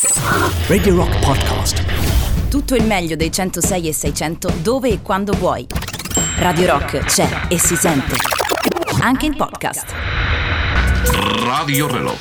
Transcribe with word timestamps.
Radio 0.00 0.94
Rock 0.94 1.18
Podcast. 1.18 1.82
Tutto 2.48 2.76
il 2.76 2.84
meglio 2.84 3.16
dei 3.16 3.32
106 3.32 3.88
e 3.88 3.92
600 3.92 4.52
dove 4.62 4.90
e 4.90 5.02
quando 5.02 5.32
vuoi. 5.32 5.66
Radio 6.36 6.70
Rock 6.70 6.98
c'è 7.00 7.28
e 7.48 7.58
si 7.58 7.74
sente. 7.74 8.14
Anche 9.00 9.26
in 9.26 9.34
podcast. 9.34 9.92
Radio 11.42 11.88
Reloj. 11.88 12.16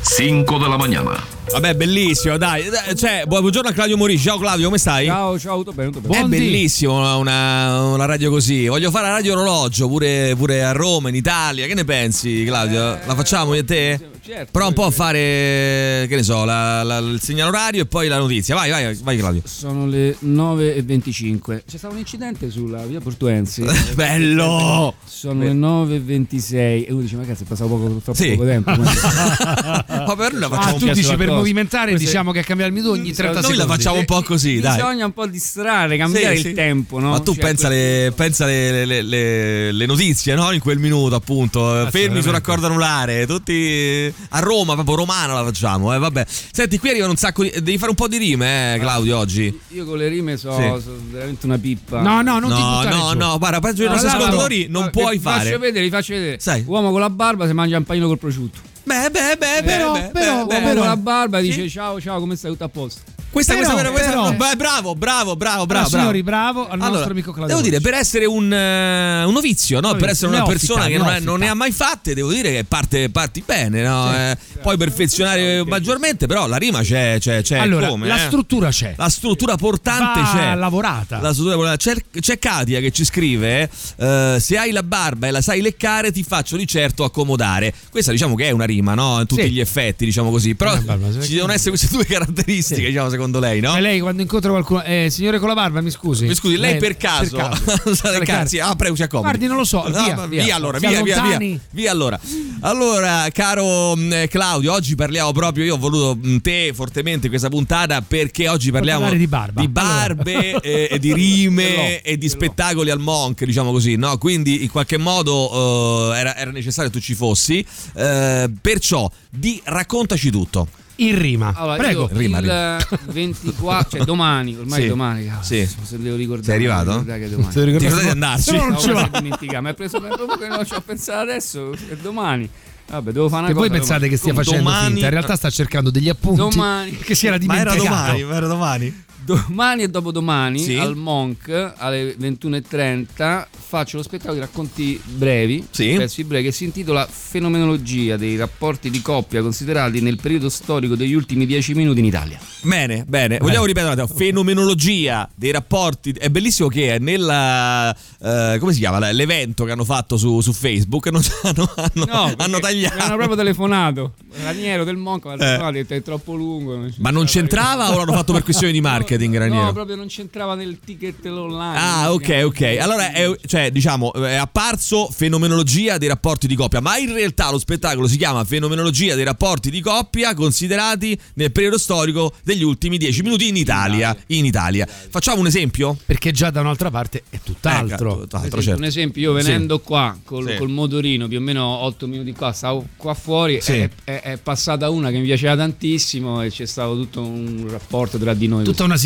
5 0.00 0.58
de 0.58 0.66
la 0.66 0.78
mañana. 0.78 1.35
Vabbè, 1.50 1.74
bellissimo, 1.74 2.36
dai. 2.36 2.64
Cioè, 2.96 3.24
buongiorno 3.26 3.70
a 3.70 3.72
Claudio 3.72 3.96
Morici. 3.96 4.24
Ciao 4.24 4.36
Claudio, 4.38 4.66
come 4.66 4.78
stai? 4.78 5.06
Ciao, 5.06 5.38
ciao, 5.38 5.58
tutto 5.58 5.72
bene, 5.72 5.90
tutto 5.90 6.08
bene. 6.08 6.24
È 6.24 6.28
bellissimo 6.28 7.18
una, 7.18 7.82
una, 7.82 8.04
radio 8.04 8.30
così. 8.30 8.66
Voglio 8.66 8.90
fare 8.90 9.06
la 9.06 9.12
radio 9.12 9.32
orologio 9.32 9.88
pure, 9.88 10.34
pure, 10.36 10.64
a 10.64 10.72
Roma, 10.72 11.08
in 11.08 11.14
Italia. 11.14 11.66
Che 11.66 11.74
ne 11.74 11.84
pensi, 11.84 12.44
Claudio? 12.44 12.80
La 12.80 13.14
facciamo 13.14 13.54
io 13.54 13.60
e 13.60 13.64
te? 13.64 14.00
Certo, 14.26 14.48
Prova 14.50 14.66
un 14.66 14.74
po' 14.74 14.84
a 14.86 14.90
fare, 14.90 16.06
che 16.08 16.16
ne 16.16 16.24
so, 16.24 16.44
la, 16.44 16.82
la, 16.82 16.98
il 16.98 17.20
segnale 17.20 17.48
orario 17.48 17.82
e 17.82 17.86
poi 17.86 18.08
la 18.08 18.18
notizia. 18.18 18.56
Vai, 18.56 18.70
vai, 18.70 18.92
vai, 18.96 19.16
Claudio. 19.16 19.42
Sono 19.44 19.86
le 19.86 20.16
9.25. 20.20 21.62
C'è 21.64 21.78
stato 21.78 21.94
un 21.94 22.00
incidente 22.00 22.50
sulla 22.50 22.84
via 22.86 23.00
Portuensi. 23.00 23.64
Bello! 23.94 24.94
Sono 25.04 25.44
le 25.44 25.52
9.26. 25.52 26.54
E 26.56 26.86
uno 26.88 27.02
dice, 27.02 27.14
ma 27.14 27.24
cazzo, 27.24 27.44
è 27.44 27.46
passato 27.46 27.70
poco, 27.70 27.86
troppo 28.02 28.14
Sì. 28.14 28.30
poco 28.30 28.46
tempo. 28.46 28.70
Ma 28.74 30.14
per 30.16 30.32
noi 30.32 30.40
la 30.40 30.46
Ah, 30.46 30.50
facciamo 30.50 30.78
tu 30.78 30.84
un 30.86 30.88
po' 30.88 30.94
dici 30.94 31.16
per. 31.16 31.28
Movimentare 31.38 31.90
Queste- 31.90 32.06
diciamo 32.06 32.32
che 32.32 32.42
cambia 32.42 32.66
il 32.66 32.72
minuto 32.72 32.92
ogni 32.92 33.12
30 33.12 33.40
Noi 33.40 33.42
secondi. 33.50 33.58
la 33.58 33.66
facciamo 33.76 33.98
un 33.98 34.04
po' 34.04 34.22
così, 34.22 34.60
dai. 34.60 34.76
Bisogna 34.76 35.04
un 35.06 35.12
po' 35.12 35.26
distrarre, 35.26 35.96
cambiare 35.96 36.34
Sì, 36.36 36.40
il 36.42 36.46
sì. 36.48 36.54
tempo, 36.54 36.98
no? 36.98 37.10
Ma 37.10 37.20
tu 37.20 37.34
Cioè, 37.34 37.44
pensa, 37.44 37.68
le, 37.68 38.12
pensa 38.14 38.46
le, 38.46 38.84
le- 38.84 39.02
le- 39.02 39.72
le 39.72 39.86
notizie, 39.86 40.34
no? 40.34 40.52
In 40.52 40.60
quel 40.60 40.78
minuto, 40.78 41.14
appunto. 41.14 41.60
Fermi 41.60 41.90
veramente. 41.90 42.22
sul 42.22 42.32
raccordo 42.32 42.66
anulare, 42.66 43.26
tutti 43.26 44.12
a 44.30 44.38
Roma, 44.40 44.74
proprio 44.74 44.96
romana 44.96 45.34
la 45.34 45.44
facciamo, 45.44 45.94
eh, 45.94 45.98
vabbè. 45.98 46.24
Senti, 46.52 46.78
qui 46.78 46.88
arrivano 46.90 47.10
un 47.12 47.16
sacco 47.18 47.42
di. 47.42 47.50
Devi 47.50 47.78
fare 47.78 47.90
un 47.90 47.96
po' 47.96 48.08
di 48.08 48.16
rime, 48.16 48.74
eh, 48.74 48.78
Claudio, 48.78 49.18
oggi. 49.18 49.58
Io 49.68 49.84
con 49.84 49.98
le 49.98 50.08
rime 50.08 50.36
so, 50.36 50.52
Sì. 50.56 50.82
so 50.82 50.96
veramente 51.10 51.46
una 51.46 51.58
pippa. 51.58 52.00
No, 52.00 52.22
no, 52.22 52.38
non 52.38 52.50
ti 52.54 52.60
No, 52.60 52.76
buttare 52.78 52.94
no, 52.96 53.10
giù. 53.12 53.18
no, 53.18 53.38
guarda, 53.38 53.60
peggio 53.60 53.76
dei 53.78 53.86
No, 53.86 53.92
nostri 53.92 54.10
no, 54.10 54.16
no, 54.16 54.22
ascoltatori 54.24 54.66
no. 54.68 54.80
non 54.80 54.90
puoi 54.90 55.16
vi 55.16 55.22
Faccio 55.22 55.38
fare. 55.44 55.58
vedere, 55.58 55.84
vi 55.84 55.90
faccio 55.90 56.12
vedere. 56.14 56.36
Sai. 56.40 56.64
Uomo 56.66 56.90
con 56.90 57.00
la 57.00 57.10
barba 57.10 57.46
si 57.46 57.52
mangia 57.52 57.76
un 57.76 57.84
panino 57.84 58.06
col 58.06 58.18
prosciutto. 58.18 58.58
Beh, 58.86 59.10
beh, 59.10 59.36
beh, 59.36 59.62
Però, 59.64 59.92
beh, 59.92 60.10
però, 60.12 60.46
beh, 60.46 60.54
Uomo 60.54 60.68
beh. 60.68 60.74
con 60.76 60.86
la 60.86 60.96
barba 60.96 61.40
dice 61.40 61.68
ciao, 61.68 62.00
ciao, 62.00 62.20
come 62.20 62.36
stai? 62.36 62.52
Tutto 62.52 62.64
a 62.64 62.68
posto. 62.68 63.15
Questa, 63.36 63.52
Però, 63.52 63.68
questa, 63.70 63.90
questa, 63.90 64.10
però- 64.10 64.32
beh, 64.32 64.56
bravo, 64.56 64.94
bravo, 64.94 64.94
bravo, 64.96 65.36
bravo, 65.36 65.66
Però, 65.66 65.80
bravo. 65.80 65.88
signori, 65.88 66.22
bravo 66.22 66.68
al 66.68 66.78
nostro 66.78 66.96
Allora, 66.96 67.10
amico 67.10 67.32
Claudio 67.32 67.54
Devo 67.54 67.68
dire, 67.68 67.80
per 67.82 67.92
essere 67.92 68.24
un, 68.24 68.50
eh, 68.50 69.24
un 69.24 69.32
novizio, 69.34 69.78
no? 69.80 69.88
per 69.90 70.00
Novizio, 70.00 70.10
essere 70.12 70.26
una 70.28 70.36
neofita, 70.38 70.58
persona 70.58 70.86
che 70.86 70.96
non, 70.96 71.06
è- 71.06 71.10
neofita. 71.10 71.30
non 71.30 71.38
ne 71.40 71.48
ha 71.48 71.54
mai 71.54 71.70
fatte, 71.72 72.14
devo 72.14 72.32
dire 72.32 72.50
che 72.50 72.64
parte, 72.64 73.10
parti 73.10 73.42
bene, 73.44 73.82
no? 73.82 74.10
Eh, 74.16 74.38
Poi 74.62 74.78
perfezionare 74.78 75.62
maggiormente, 75.66 76.26
però 76.26 76.46
la 76.46 76.56
rima 76.56 76.80
c'è, 76.80 77.18
c'è, 77.20 77.42
c'è 77.42 77.58
Allora, 77.58 77.88
come? 77.88 78.06
la 78.06 78.16
eh? 78.16 78.26
struttura 78.26 78.70
c'è. 78.70 78.94
La 78.96 79.10
struttura 79.10 79.56
portante 79.56 80.20
Va 80.22 80.32
c'è. 80.34 80.54
lavorata. 80.54 81.20
La 81.20 81.34
struttura- 81.34 81.76
c'è, 81.76 81.94
c'è 82.18 82.38
Katia 82.38 82.80
che 82.80 82.90
ci 82.90 83.04
scrive: 83.04 83.68
eh, 83.98 84.36
Se 84.40 84.56
hai 84.56 84.70
la 84.70 84.82
barba 84.82 85.26
e 85.26 85.30
la 85.30 85.42
sai 85.42 85.60
leccare, 85.60 86.10
ti 86.10 86.22
faccio 86.22 86.56
di 86.56 86.66
certo 86.66 87.04
accomodare. 87.04 87.74
Questa, 87.90 88.12
diciamo 88.12 88.34
che 88.34 88.46
è 88.46 88.50
una 88.50 88.64
rima, 88.64 88.94
no? 88.94 89.20
In 89.20 89.26
tutti 89.26 89.42
Sì. 89.42 89.50
gli 89.50 89.60
effetti, 89.60 90.06
diciamo 90.06 90.30
così. 90.30 90.54
Però 90.54 90.74
barba, 90.80 91.12
ci 91.22 91.34
devono 91.34 91.52
essere 91.52 91.68
queste 91.68 91.88
due 91.90 92.06
caratteristiche, 92.06 92.80
Sì. 92.80 92.86
diciamo, 92.86 93.10
secondo 93.10 93.24
lei, 93.40 93.60
no? 93.60 93.76
E 93.76 93.80
lei 93.80 94.00
quando 94.00 94.22
incontra 94.22 94.50
qualcuno, 94.50 94.82
eh, 94.82 95.08
signore 95.10 95.38
con 95.38 95.48
la 95.48 95.54
barba, 95.54 95.80
mi 95.80 95.90
scusi. 95.90 96.26
Mi 96.26 96.34
scusi, 96.34 96.56
lei 96.56 96.78
per 96.78 96.96
caso, 96.96 97.36
sa 97.94 98.08
Per 98.10 98.18
leccarsi? 98.20 98.56
caso. 98.58 98.70
Ah, 98.70 98.76
prego, 98.76 98.94
si 98.96 99.02
accomodi. 99.02 99.28
Guardi, 99.28 99.46
non 99.46 99.56
lo 99.56 99.64
so, 99.64 99.88
No, 99.88 100.26
via, 100.26 100.42
via. 100.44 100.54
allora, 100.56 100.78
via, 100.78 101.02
via, 101.02 101.36
via, 101.38 101.58
via 101.70 101.90
allora. 101.90 102.18
Allora, 102.60 103.26
caro 103.32 103.94
mh, 103.96 104.28
Claudio, 104.28 104.72
oggi 104.72 104.94
parliamo 104.94 105.32
proprio, 105.32 105.64
io 105.64 105.74
ho 105.74 105.78
voluto 105.78 106.16
mh, 106.20 106.38
te 106.40 106.72
fortemente 106.74 107.26
in 107.26 107.30
questa 107.30 107.48
puntata 107.48 108.00
perché 108.02 108.48
oggi 108.48 108.70
parliamo 108.70 109.10
di 109.10 109.26
barba. 109.26 109.60
di 109.60 109.68
barbe 109.68 110.58
e, 110.62 110.88
e 110.90 110.98
di 110.98 111.12
rime 111.12 112.00
e 112.02 112.16
di 112.18 112.28
spettacoli 112.28 112.90
al 112.90 112.98
Monk, 113.00 113.44
diciamo 113.44 113.70
così, 113.72 113.96
no? 113.96 114.16
Quindi 114.18 114.62
in 114.62 114.70
qualche 114.70 114.96
modo 114.98 116.12
eh, 116.12 116.18
era, 116.18 116.36
era 116.36 116.50
necessario 116.50 116.90
che 116.90 116.98
tu 116.98 117.02
ci 117.04 117.14
fossi. 117.14 117.64
Eh, 117.94 118.50
perciò, 118.60 119.10
di, 119.30 119.60
raccontaci 119.64 120.30
tutto. 120.30 120.68
In 120.98 121.18
rima. 121.18 121.52
Allora, 121.54 121.76
Prego. 121.76 122.08
io 122.10 122.16
Rima, 122.18 122.38
il 122.38 122.44
rima. 122.44 122.78
24, 123.12 123.88
cioè 123.98 124.04
domani, 124.06 124.56
ormai 124.56 124.82
Sì. 124.82 124.88
domani, 124.88 125.26
cazzo, 125.26 125.42
Sì. 125.54 125.68
se 125.82 125.98
devo 125.98 126.16
ricordare. 126.16 126.46
Sei 126.46 126.54
arrivato? 126.54 127.04
che 127.04 127.14
è 127.24 127.28
domani. 127.28 127.52
Ti 127.52 127.64
ricordate- 127.64 128.02
di 128.02 128.08
andarci? 128.08 128.50
No, 128.56 128.64
non 128.68 128.72
ma 128.86 128.92
va. 128.92 129.10
dimentica, 129.20 129.60
ma 129.60 129.68
è 129.70 129.74
preso 129.74 130.00
proprio 130.00 130.38
che 130.38 130.48
non 130.48 130.64
ci 130.64 130.72
ho 130.74 130.80
pensato 130.80 131.18
adesso, 131.20 131.72
è 131.88 131.96
domani. 131.96 132.48
Vabbè, 132.88 133.10
devo 133.10 133.28
fare 133.28 133.42
una 133.42 133.50
E 133.50 133.54
voi 133.54 133.66
cosa 133.66 133.78
pensate 133.78 133.92
domani. 133.98 134.10
che 134.12 134.16
stia 134.16 134.32
Come 134.32 134.44
facendo 134.44 134.62
domani- 134.70 134.86
finta, 134.92 135.04
in 135.06 135.10
realtà 135.10 135.36
sta 135.36 135.50
cercando 135.50 135.90
degli 135.90 136.08
appunti 136.08 136.38
Domani. 136.38 136.96
che 137.02 137.14
si 137.16 137.26
era 137.26 137.36
Ma 137.44 137.56
era 137.58 137.70
dimenticato. 137.72 138.00
domani, 138.06 138.22
ma 138.24 138.34
era 138.36 138.46
domani. 138.46 139.04
Domani 139.26 139.82
e 139.82 139.88
dopodomani 139.88 140.58
Sì. 140.60 140.76
al 140.76 140.96
Monk 140.96 141.72
alle 141.76 142.14
21.30 142.18 143.46
faccio 143.50 143.96
lo 143.96 144.02
spettacolo 144.02 144.34
di 144.34 144.40
racconti 144.40 145.00
brevi, 145.04 145.66
Sì. 145.70 145.94
pezzi 145.96 146.22
brevi, 146.24 146.44
che 146.44 146.52
si 146.52 146.64
intitola 146.64 147.06
Fenomenologia 147.10 148.16
dei 148.16 148.36
rapporti 148.36 148.88
di 148.90 149.02
coppia 149.02 149.42
considerati 149.42 150.00
nel 150.00 150.16
periodo 150.20 150.48
storico 150.48 150.94
degli 150.94 151.14
ultimi 151.14 151.46
dieci 151.46 151.74
minuti 151.74 151.98
in 151.98 152.04
Italia. 152.06 152.38
Bene, 152.62 153.04
bene. 153.06 153.38
Vogliamo 153.38 153.64
ripetere. 153.64 154.06
Fenomenologia 154.06 155.28
dei 155.34 155.50
rapporti. 155.52 156.10
È 156.12 156.28
bellissimo 156.30 156.68
che 156.68 156.98
nella. 157.00 157.94
eh, 158.20 158.56
come 158.58 158.72
si 158.72 158.78
chiama? 158.78 159.10
L'evento 159.12 159.64
che 159.64 159.72
hanno 159.72 159.84
fatto 159.84 160.16
su, 160.16 160.40
su 160.40 160.52
Facebook. 160.52 161.06
Non, 161.08 161.22
hanno, 161.42 161.70
hanno, 161.76 162.06
hanno 162.12 162.34
perché 162.36 162.60
tagliato. 162.60 162.98
Hanno 163.02 163.16
proprio 163.16 163.36
telefonato. 163.36 164.14
Raniero 164.42 164.84
del 164.84 164.96
Monk 164.96 165.24
Eh. 165.38 165.84
è 165.88 166.02
troppo 166.02 166.34
lungo. 166.34 166.86
Ma 166.98 167.10
non 167.10 167.24
c'entrava 167.26 167.90
o 167.92 167.98
l'hanno 167.98 168.12
fatto 168.12 168.32
per 168.32 168.42
questioni 168.42 168.72
di 168.72 168.80
marketing, 168.86 169.15
No, 169.24 169.38
Raniero? 169.38 169.64
No, 169.64 169.72
proprio 169.72 169.96
non 169.96 170.06
c'entrava 170.08 170.54
nel 170.54 170.78
ticket 170.84 171.24
online. 171.26 171.78
Ah, 171.78 172.12
ok, 172.12 172.42
ok. 172.44 172.76
Allora, 172.80 173.12
è, 173.12 173.30
cioè, 173.46 173.70
diciamo, 173.70 174.12
è 174.12 174.34
apparso 174.34 175.08
fenomenologia 175.10 175.98
dei 175.98 176.08
rapporti 176.08 176.46
di 176.46 176.54
coppia, 176.54 176.80
ma 176.80 176.96
in 176.98 177.12
realtà 177.12 177.50
lo 177.50 177.58
spettacolo 177.58 178.06
si 178.08 178.16
chiama 178.16 178.44
Fenomenologia 178.44 179.14
dei 179.14 179.24
rapporti 179.24 179.70
di 179.70 179.80
coppia 179.80 180.34
considerati 180.34 181.18
nel 181.34 181.52
periodo 181.52 181.78
storico 181.78 182.32
degli 182.42 182.62
ultimi 182.62 182.98
dieci 182.98 183.22
minuti 183.22 183.48
in 183.48 183.56
Italia. 183.56 184.16
In 184.28 184.44
Italia. 184.44 184.86
Facciamo 184.86 185.40
un 185.40 185.46
esempio? 185.46 185.96
Perché 186.04 186.32
già 186.32 186.50
da 186.50 186.60
un'altra 186.60 186.90
parte 186.90 187.22
è 187.30 187.38
tutt'altro. 187.42 188.12
Ecco, 188.12 188.20
tutt'altro, 188.22 188.62
certo. 188.62 188.78
Un 188.80 188.84
esempio, 188.86 189.20
io 189.22 189.32
venendo 189.32 189.80
qua 189.80 190.16
col, 190.24 190.48
Sì. 190.50 190.56
col 190.56 190.70
motorino, 190.70 191.28
più 191.28 191.38
o 191.38 191.40
meno 191.40 191.64
8 191.64 192.06
minuti 192.06 192.32
qua, 192.32 192.52
stavo 192.52 192.86
qua 192.96 193.14
fuori, 193.14 193.60
Sì. 193.60 193.72
è, 193.78 193.90
è- 194.04 194.20
è 194.22 194.36
passata 194.38 194.90
una 194.90 195.10
che 195.10 195.18
mi 195.18 195.24
piaceva 195.24 195.56
tantissimo 195.56 196.42
e 196.42 196.50
c'è 196.50 196.66
stato 196.66 196.94
tutto 196.96 197.20
un 197.22 197.66
rapporto 197.70 198.18
tra 198.18 198.34
di 198.34 198.46
noi. 198.46 198.64
Tutta 198.64 198.84
una 198.84 198.96
situazione. 198.96 199.05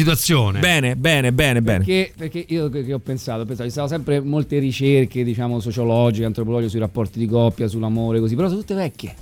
Bene, 0.58 0.96
bene, 0.96 1.32
bene, 1.32 1.62
bene. 1.62 1.84
Perché, 1.84 2.12
perché 2.16 2.44
io 2.48 2.68
che, 2.68 2.92
ho 2.92 2.98
pensato, 2.98 3.42
ho 3.42 3.44
pensato, 3.44 3.68
ci 3.68 3.74
sono 3.74 3.88
sempre 3.88 4.20
molte 4.20 4.58
ricerche, 4.58 5.24
diciamo, 5.24 5.60
sociologiche, 5.60 6.24
antropologiche 6.24 6.70
sui 6.70 6.80
rapporti 6.80 7.18
di 7.18 7.26
coppia, 7.26 7.68
sull'amore, 7.68 8.20
così, 8.20 8.34
però 8.34 8.48
sono 8.48 8.60
tutte 8.60 8.74
vecchie. 8.74 9.14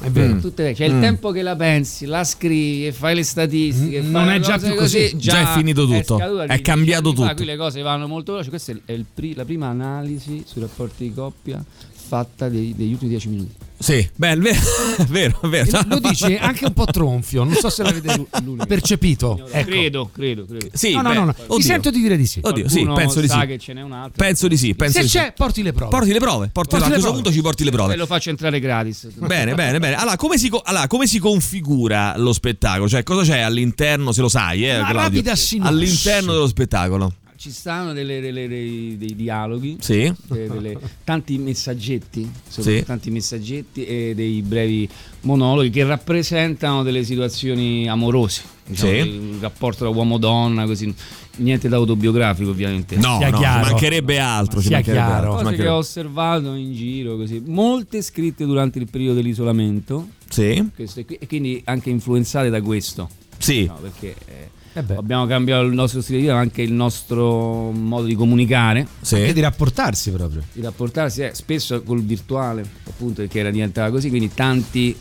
È 0.00 0.10
vero. 0.10 0.34
Mm. 0.34 0.40
Tutte 0.40 0.62
vecchie. 0.64 0.86
C'è 0.86 0.92
il 0.92 1.00
tempo 1.00 1.30
che 1.30 1.42
la 1.42 1.54
pensi, 1.54 2.04
la 2.06 2.24
scrivi 2.24 2.86
e 2.86 2.92
fai 2.92 3.14
le 3.14 3.22
statistiche. 3.22 4.00
Mm, 4.00 4.12
fai 4.12 4.24
non 4.24 4.30
è 4.30 4.40
già 4.40 4.58
più 4.58 4.74
così. 4.74 5.16
Già 5.16 5.52
è 5.52 5.56
finito 5.56 5.86
tutto. 5.86 6.18
scaduta 6.18 6.44
È 6.44 6.56
di 6.56 6.62
cambiato 6.62 7.10
fa, 7.10 7.22
tutto. 7.22 7.34
Qui 7.34 7.44
le 7.44 7.56
cose 7.56 7.80
vanno 7.80 8.08
molto 8.08 8.32
veloci. 8.32 8.50
Questa 8.50 8.72
è 8.84 8.92
il 8.92 9.06
pri- 9.12 9.34
la 9.34 9.44
prima 9.44 9.68
analisi 9.68 10.42
sui 10.44 10.60
rapporti 10.60 11.04
di 11.04 11.14
coppia 11.14 11.64
fatta 12.06 12.48
dei- 12.48 12.74
degli 12.76 12.92
ultimi 12.92 13.10
dieci 13.10 13.28
minuti. 13.28 13.52
Sì, 13.76 14.08
beh, 14.14 14.30
è 14.32 14.36
vero, 14.38 14.58
vero. 15.08 15.38
vero. 15.42 15.80
Lo 15.88 15.98
dice 15.98 16.38
anche 16.38 16.64
un 16.64 16.72
po' 16.72 16.84
tronfio, 16.86 17.44
non 17.44 17.54
so 17.54 17.68
se 17.68 17.82
l'avete 17.82 18.24
percepito. 18.66 19.46
Ecco. 19.50 19.68
Credo, 19.68 20.10
credo, 20.14 20.46
credo. 20.46 20.68
Sì, 20.72 20.92
No, 20.92 21.02
no, 21.02 21.08
beh, 21.10 21.14
no, 21.16 21.24
no. 21.26 21.34
oddio. 21.36 21.56
Ti 21.56 21.62
sento 21.62 21.90
di 21.90 22.00
dire 22.00 22.16
di 22.16 22.24
sì. 22.26 22.40
Oddio, 22.42 22.68
sì, 22.68 22.86
penso 22.94 23.20
di 23.20 23.26
sa 23.28 23.40
sì. 23.40 23.46
che 23.46 23.58
ce 23.58 23.72
n'è 23.74 23.82
un 23.82 23.92
altro. 23.92 24.12
Penso 24.16 24.48
di 24.48 24.56
sì, 24.56 24.74
penso 24.74 24.98
Se 24.98 25.02
di 25.02 25.08
sì. 25.08 25.18
c'è, 25.18 25.32
porti 25.36 25.62
le 25.62 25.72
prove. 25.72 25.90
Porti 25.90 26.12
le 26.12 26.18
prove, 26.18 26.48
porti 26.52 26.68
Porti 26.70 26.74
a 26.76 26.88
questo 26.88 27.00
prove. 27.06 27.14
punto 27.22 27.32
ci 27.32 27.42
porti 27.42 27.64
le 27.64 27.70
E 27.70 27.72
prove. 27.72 27.96
lo 27.96 28.06
faccio 28.06 28.30
entrare 28.30 28.60
gratis. 28.60 29.08
Bene, 29.16 29.54
bene, 29.54 29.78
bene. 29.78 29.96
Allora 29.96 30.16
come, 30.16 30.38
si, 30.38 30.50
allora, 30.62 30.86
come 30.86 31.06
si 31.06 31.18
configura 31.18 32.14
lo 32.16 32.32
spettacolo? 32.32 32.88
Cioè, 32.88 33.02
cosa 33.02 33.22
c'è 33.22 33.40
all'interno, 33.40 34.12
se 34.12 34.20
lo 34.22 34.28
sai, 34.28 34.66
eh, 34.66 34.80
Claudio? 34.88 35.22
All'interno 35.60 36.32
dello 36.32 36.46
spettacolo. 36.46 37.12
Ci 37.36 37.50
stanno 37.50 37.92
delle- 37.92 38.20
delle- 38.20 38.46
dei, 38.48 38.96
dei 38.96 39.14
dialoghi. 39.16 39.76
Sì. 39.80 40.12
delle- 40.28 40.78
tanti 41.04 41.36
messaggetti, 41.38 42.30
Sì. 42.48 42.82
tanti 42.84 43.10
messaggetti 43.10 43.84
e 43.84 44.12
dei 44.14 44.40
brevi 44.42 44.88
monologhi 45.22 45.70
che 45.70 45.84
rappresentano 45.84 46.82
delle 46.82 47.02
situazioni 47.04 47.88
amorose, 47.88 48.42
diciamo, 48.66 48.90
Sì. 48.92 48.96
il 48.98 49.36
rapporto 49.40 49.78
tra 49.84 49.88
uomo-donna, 49.88 50.64
così 50.64 50.94
niente 51.38 51.68
d'autobiografico 51.68 52.50
ovviamente. 52.50 52.96
No, 52.96 53.18
Sia 53.18 53.30
no, 53.30 53.38
chiaro. 53.38 53.70
mancherebbe 53.70 54.18
altro. 54.20 54.60
Sia 54.60 54.70
mancherebbe 54.76 55.04
chiaro. 55.04 55.32
altro, 55.34 55.44
Cose 55.50 55.56
che 55.62 55.68
ho 55.68 55.76
osservato 55.76 56.54
in 56.54 56.72
giro 56.72 57.16
così, 57.16 57.42
molte 57.44 58.00
scritte 58.02 58.44
durante 58.46 58.78
il 58.78 58.88
periodo 58.88 59.14
dell'isolamento 59.16 60.08
Sì, 60.28 60.64
e 60.76 61.26
quindi 61.26 61.60
anche 61.64 61.90
influenzate 61.90 62.48
da 62.48 62.60
questo, 62.62 63.08
sì. 63.38 63.64
no, 63.66 63.74
perché 63.82 64.14
eh, 64.26 64.50
abbiamo 64.74 65.26
cambiato 65.26 65.64
il 65.64 65.72
nostro 65.72 66.00
stile 66.00 66.18
di 66.18 66.24
vita, 66.24 66.34
ma 66.34 66.40
anche 66.40 66.62
il 66.62 66.72
nostro 66.72 67.70
modo 67.70 68.06
di 68.06 68.14
comunicare. 68.14 68.86
sì. 69.00 69.16
anche 69.16 69.32
di 69.32 69.40
rapportarsi 69.40 70.10
proprio. 70.10 70.42
di 70.52 70.60
rapportarsi 70.60 71.22
eh, 71.22 71.34
spesso 71.34 71.82
col 71.82 72.02
virtuale, 72.02 72.64
appunto 72.86 73.22
perché 73.22 73.40
era 73.40 73.50
diventata 73.50 73.90
così, 73.90 74.08
quindi 74.08 74.32
tanti 74.32 74.96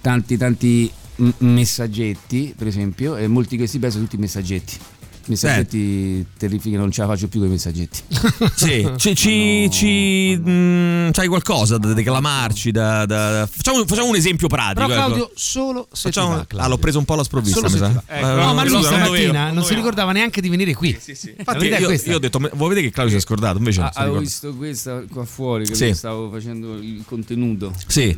tanti 0.00 0.36
tanti 0.36 0.92
messaggetti, 1.38 2.54
per 2.56 2.66
esempio, 2.66 3.16
e 3.16 3.26
molti 3.28 3.50
di 3.50 3.56
questi 3.58 3.78
beh 3.78 3.90
sono 3.90 4.04
tutti 4.04 4.16
messaggetti. 4.16 4.78
Messaggetti 5.26 6.26
terrifici, 6.36 6.74
non 6.76 6.90
ce 6.90 7.00
la 7.00 7.06
faccio 7.08 7.28
più 7.28 7.40
con 7.40 7.48
i 7.48 7.52
messaggetti. 7.52 8.02
Sì, 8.54 8.90
ci, 8.96 9.14
ci, 9.14 9.68
ci 9.70 10.36
mm, 10.38 11.10
c'hai 11.10 11.28
qualcosa 11.28 11.76
da 11.78 11.92
declamarci? 11.92 12.70
Da, 12.70 13.04
da- 13.06 13.30
da- 13.32 13.46
Facciamo, 13.46 13.84
facciamo 13.86 14.08
un 14.08 14.16
esempio 14.16 14.48
pratico. 14.48 14.86
Però 14.86 14.94
Claudio, 14.94 15.24
ecco. 15.24 15.32
solo 15.34 15.88
se 15.92 16.02
Facciamo- 16.08 16.28
ti 16.30 16.34
va, 16.36 16.44
Claudio. 16.46 16.66
ah, 16.66 16.68
l'ho 16.68 16.78
preso 16.78 16.98
un 16.98 17.04
po' 17.04 17.14
alla 17.14 17.24
sprovvista, 17.24 17.60
Solo 17.60 17.72
mi 17.72 17.78
sa. 17.78 17.88
va. 17.88 18.16
Eh, 18.16 18.20
no, 18.20 18.54
ma 18.54 18.62
lui 18.64 18.72
non 18.72 18.82
stamattina 18.82 19.06
dovevo, 19.06 19.54
non, 19.54 19.64
si 19.64 19.74
ricordava 19.74 20.12
neanche 20.12 20.40
di 20.40 20.48
venire 20.48 20.74
qui. 20.74 20.90
Infatti, 20.90 21.34
La 21.44 21.52
verità 21.54 21.76
è 21.76 21.80
io, 21.80 21.90
io 22.04 22.16
ho 22.16 22.18
detto, 22.18 22.38
"Ma 22.38 22.48
vuoi 22.54 22.68
vedere 22.70 22.86
che 22.88 22.92
Claudio 22.92 23.12
si 23.14 23.18
è 23.18 23.26
scordato? 23.26 23.58
Invece 23.58 23.80
non 23.80 23.88
Ah, 23.88 23.92
avevo 24.00 24.18
ricorda. 24.18 24.28
visto 24.28 24.54
questa 24.56 25.02
qua 25.10 25.24
fuori 25.24 25.66
che 25.66 25.74
Sì. 25.74 25.94
stavo 25.94 26.30
facendo 26.30 26.74
il 26.76 27.02
contenuto. 27.06 27.72
Sì. 27.86 28.16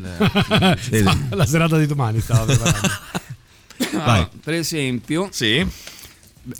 Vedi? 0.90 1.28
La 1.30 1.46
serata 1.46 1.78
di 1.78 1.86
domani 1.86 2.20
stava 2.20 2.44
preparando. 2.52 2.88
Ah, 3.98 4.28
per 4.42 4.54
esempio, 4.54 5.28
Sì. 5.30 5.64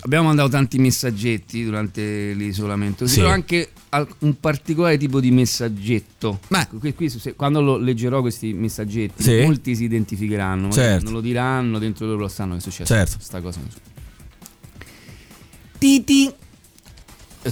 Abbiamo 0.00 0.26
mandato 0.26 0.48
tanti 0.48 0.78
messaggetti 0.78 1.64
durante 1.64 2.32
l'isolamento, 2.32 3.06
Sì. 3.06 3.16
però 3.20 3.30
anche 3.30 3.70
un 4.20 4.38
particolare 4.40 4.98
tipo 4.98 5.20
di 5.20 5.30
messaggetto. 5.30 6.40
Ma- 6.48 6.66
Qui- 6.66 6.94
qui, 6.94 7.08
se- 7.08 7.34
quando 7.34 7.60
lo 7.60 7.76
leggerò 7.76 8.20
questi 8.20 8.52
messaggetti, 8.52 9.22
Sì. 9.22 9.40
molti 9.42 9.74
si 9.76 9.84
identificheranno, 9.84 10.70
Certo. 10.70 11.04
non 11.04 11.12
lo 11.14 11.20
diranno, 11.20 11.78
dentro 11.78 12.06
loro 12.06 12.18
lo 12.20 12.28
sanno 12.28 12.52
che 12.52 12.58
è 12.58 12.62
successo. 12.62 12.92
Certo. 12.92 13.16
Sta 13.20 13.40
cosa. 13.40 13.60
Titi. 15.78 16.32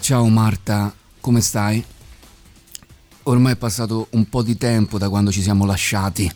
Ciao 0.00 0.26
Marta, 0.28 0.92
come 1.20 1.40
stai? 1.40 1.82
Ormai 3.24 3.52
è 3.52 3.56
passato 3.56 4.08
un 4.10 4.28
po' 4.28 4.42
di 4.42 4.56
tempo 4.58 4.98
da 4.98 5.08
quando 5.08 5.30
ci 5.30 5.40
siamo 5.40 5.64
lasciati. 5.64 6.30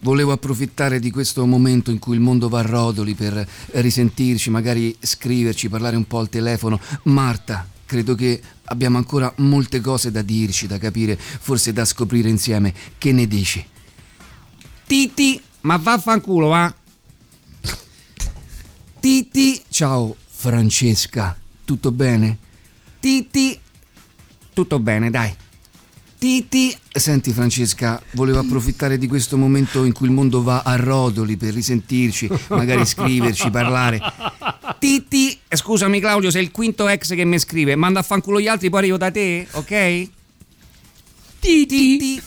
Volevo 0.00 0.32
approfittare 0.32 1.00
di 1.00 1.10
questo 1.10 1.46
momento 1.46 1.90
in 1.90 1.98
cui 1.98 2.14
il 2.14 2.20
mondo 2.20 2.48
va 2.48 2.60
a 2.60 2.62
rotoli 2.62 3.14
per 3.14 3.46
risentirci, 3.72 4.50
magari 4.50 4.94
scriverci, 5.00 5.68
parlare 5.68 5.96
un 5.96 6.06
po' 6.06 6.18
al 6.18 6.28
telefono. 6.28 6.78
Marta, 7.04 7.66
credo 7.86 8.14
che 8.14 8.40
abbiamo 8.64 8.98
ancora 8.98 9.32
molte 9.38 9.80
cose 9.80 10.10
da 10.10 10.22
dirci, 10.22 10.66
da 10.66 10.78
capire, 10.78 11.16
forse 11.16 11.72
da 11.72 11.84
scoprire 11.84 12.28
insieme. 12.28 12.74
Che 12.98 13.12
ne 13.12 13.26
dici? 13.26 13.64
Titi, 14.86 15.40
ma 15.62 15.76
vaffanculo, 15.76 16.48
va? 16.48 16.74
Titi, 19.00 19.62
ciao 19.68 20.16
Francesca, 20.28 21.36
tutto 21.64 21.90
bene? 21.90 22.38
Titi, 23.00 23.58
tutto 24.52 24.78
bene, 24.78 25.10
dai. 25.10 25.34
Titi, 26.26 26.76
senti 26.92 27.32
Francesca, 27.32 28.02
volevo 28.14 28.40
approfittare 28.42 28.98
di 28.98 29.06
questo 29.06 29.36
momento 29.36 29.84
in 29.84 29.92
cui 29.92 30.08
il 30.08 30.12
mondo 30.12 30.42
va 30.42 30.62
a 30.62 30.74
rotoli 30.74 31.36
per 31.36 31.54
risentirci, 31.54 32.28
magari 32.48 32.84
scriverci, 32.84 33.48
parlare. 33.48 34.00
Titi, 34.80 35.38
eh, 35.46 35.56
scusami 35.56 36.00
Claudio, 36.00 36.32
sei 36.32 36.42
il 36.42 36.50
quinto 36.50 36.88
ex 36.88 37.14
che 37.14 37.24
mi 37.24 37.38
scrive, 37.38 37.76
manda 37.76 38.00
a 38.00 38.02
fanculo 38.02 38.40
gli 38.40 38.48
altri, 38.48 38.70
poi 38.70 38.80
arrivo 38.80 38.96
da 38.96 39.12
te, 39.12 39.46
ok? 39.52 40.08
Titi. 41.38 42.20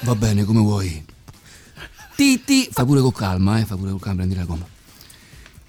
Va 0.00 0.14
bene, 0.14 0.44
come 0.44 0.60
vuoi. 0.60 1.04
Titi, 2.16 2.70
fa 2.72 2.86
pure 2.86 3.02
con 3.02 3.12
calma, 3.12 3.58
eh, 3.58 3.66
fa 3.66 3.76
pure 3.76 3.90
con 3.90 4.00
calma, 4.00 4.16
prendi 4.16 4.34
la 4.34 4.44
gomma. 4.44 4.66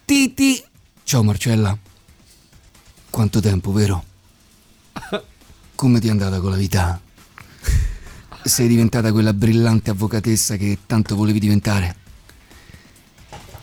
Titi, 0.06 0.64
ciao 1.04 1.22
Marcella. 1.22 1.78
Quanto 3.10 3.42
tempo, 3.42 3.74
vero? 3.74 4.06
Come 5.76 6.00
ti 6.00 6.08
è 6.08 6.12
andata 6.12 6.40
con 6.40 6.52
la 6.52 6.56
vita? 6.56 7.02
Sei 8.44 8.68
diventata 8.68 9.12
quella 9.12 9.34
brillante 9.34 9.92
avvocatessa 9.92 10.58
che 10.58 10.80
tanto 10.88 11.16
volevi 11.16 11.40
diventare. 11.40 12.01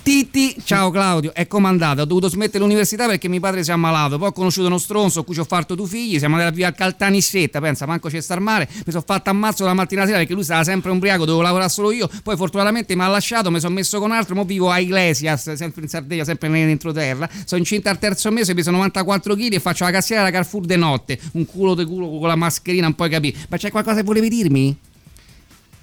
Titi, 0.08 0.56
ciao 0.64 0.90
Claudio, 0.90 1.34
è 1.34 1.46
comandato, 1.46 2.00
ho 2.00 2.04
dovuto 2.06 2.30
smettere 2.30 2.60
l'università 2.60 3.04
perché 3.04 3.28
mio 3.28 3.40
padre 3.40 3.62
si 3.62 3.68
è 3.68 3.74
ammalato, 3.74 4.16
poi 4.16 4.28
ho 4.28 4.32
conosciuto 4.32 4.66
uno 4.66 4.78
stronzo 4.78 5.20
a 5.20 5.22
cui 5.22 5.34
ci 5.34 5.40
ho 5.40 5.44
fatto 5.44 5.74
due 5.74 5.86
figli, 5.86 6.18
siamo 6.18 6.36
andati 6.36 6.56
via 6.56 6.68
al 6.68 6.74
Caltanissetta, 6.74 7.60
pensa, 7.60 7.84
manco 7.84 8.08
c'è 8.08 8.22
star 8.22 8.40
mare, 8.40 8.66
mi 8.72 8.90
sono 8.90 9.04
fatto 9.06 9.28
ammazzo 9.28 9.66
la 9.66 9.74
mattina 9.74 10.06
sera 10.06 10.16
perché 10.16 10.32
lui 10.32 10.44
stava 10.44 10.64
sempre 10.64 10.92
ubriaco, 10.92 11.26
dovevo 11.26 11.42
lavorare 11.42 11.68
solo 11.68 11.90
io, 11.90 12.08
poi 12.22 12.36
fortunatamente 12.38 12.96
mi 12.96 13.02
ha 13.02 13.08
lasciato, 13.08 13.50
mi 13.50 13.60
sono 13.60 13.74
messo 13.74 14.00
con 14.00 14.10
altro, 14.10 14.34
mo 14.34 14.44
vivo 14.44 14.70
a 14.70 14.78
Iglesias, 14.78 15.52
sempre 15.52 15.82
in 15.82 15.88
Sardegna, 15.88 16.24
sempre 16.24 16.48
nell'entroterra, 16.48 17.28
sono 17.44 17.60
incinta 17.60 17.90
al 17.90 17.98
terzo 17.98 18.30
mese, 18.30 18.54
peso 18.54 18.70
94 18.70 19.34
kg 19.34 19.52
e 19.52 19.60
faccio 19.60 19.84
la 19.84 19.90
cassiera 19.90 20.22
alla 20.22 20.30
Carrefour 20.30 20.64
de 20.64 20.76
notte, 20.76 21.20
un 21.32 21.44
culo 21.44 21.74
di 21.74 21.84
culo 21.84 22.08
con 22.18 22.28
la 22.28 22.34
mascherina, 22.34 22.84
non 22.84 22.94
puoi 22.94 23.10
capire, 23.10 23.36
ma 23.50 23.58
c'è 23.58 23.70
qualcosa 23.70 23.96
che 23.96 24.04
volevi 24.04 24.30
dirmi? 24.30 24.78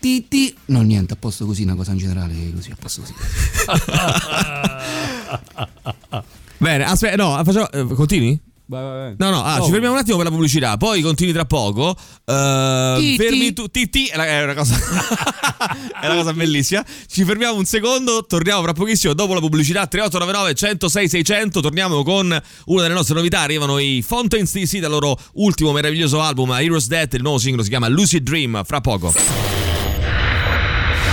Titi. 0.06 0.56
No, 0.66 0.84
niente, 0.84 1.13
a 1.13 1.16
posto 1.16 1.48
così, 1.48 1.63
una 1.63 1.74
cosa 1.74 1.90
in 1.94 1.98
generale, 1.98 2.52
così, 2.54 2.69
a 2.69 2.75
posto 2.80 3.02
così. 3.02 3.13
Bene, 6.60 6.84
aspetta, 6.86 7.16
no, 7.16 7.42
facciamo, 7.44 7.72
eh, 7.72 7.86
continui? 7.96 8.40
Vai, 8.68 8.84
vai, 8.84 8.98
vai. 8.98 9.16
No, 9.18 9.31
no, 9.31 9.44
ah, 9.44 9.62
Oh. 9.62 9.66
ci 9.66 9.72
fermiamo 9.72 9.96
un 9.96 10.00
attimo 10.02 10.18
per 10.18 10.25
la 10.28 10.31
pubblicità, 10.31 10.78
poi 10.78 11.02
continui 11.02 11.34
tra 11.34 11.46
poco. 11.46 11.96
Ti, 11.96 13.16
fermi 13.18 13.48
ti. 13.48 13.54
tu, 13.54 13.68
ti, 13.68 13.90
ti, 13.90 14.06
è 14.06 14.13
una- 14.13 14.28
è 14.28 14.44
una 14.44 14.54
cosa 14.54 14.75
è 16.02 16.06
una 16.06 16.16
cosa 16.18 16.34
bellissima. 16.34 16.86
Ci 17.08 17.25
fermiamo 17.25 17.58
un 17.58 17.66
secondo, 17.66 18.28
torniamo 18.28 18.62
fra 18.62 18.74
pochissimo 18.74 19.13
dopo 19.13 19.34
la 19.34 19.40
pubblicità 19.40 19.88
3899 19.88 20.54
106 20.54 21.10
600, 21.10 21.62
torniamo 21.62 22.04
con 22.04 22.28
una 22.66 22.81
delle 22.84 22.94
nostre 22.94 23.16
novità, 23.16 23.40
arrivano 23.40 23.80
i 23.80 24.04
Fountains 24.06 24.54
DC 24.54 24.78
dal 24.78 24.92
loro 24.92 25.18
ultimo 25.34 25.72
meraviglioso 25.72 26.22
album 26.22 26.51
Heroes 26.51 26.86
Death, 26.86 27.16
il 27.16 27.24
nuovo 27.24 27.40
singolo 27.40 27.63
si 27.63 27.69
chiama 27.69 27.88
Lucid 27.88 28.22
Dream, 28.22 28.62
fra 28.66 28.81
poco. 28.81 29.12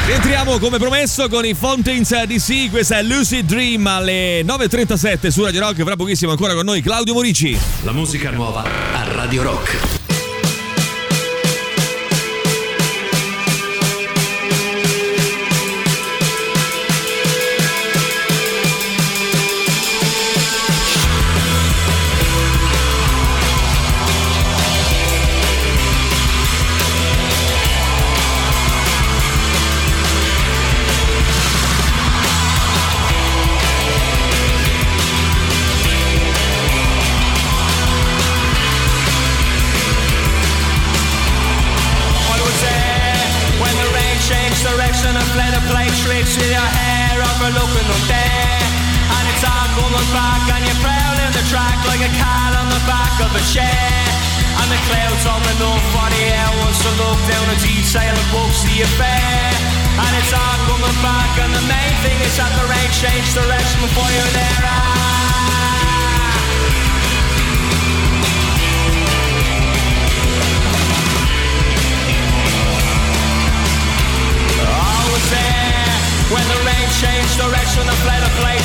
Rientriamo 0.04 0.58
come 0.58 0.78
promesso 0.78 1.28
con 1.28 1.44
i 1.44 1.54
Fountains 1.54 2.10
DC, 2.24 2.70
questa 2.70 2.98
è 2.98 3.02
Lucid 3.04 3.46
Dream 3.46 3.86
alle 3.86 4.42
9.37 4.42 5.28
su 5.28 5.44
Radio 5.44 5.60
Rock, 5.60 5.80
fra 5.84 5.94
pochissimo 5.94 6.32
ancora 6.32 6.54
con 6.54 6.64
noi 6.64 6.82
Claudio 6.82 7.14
Morici. 7.14 7.56
La 7.84 7.92
musica 7.92 8.30
nuova 8.30 8.64
a 8.64 9.04
Radio 9.14 9.44
Rock. 9.44 10.01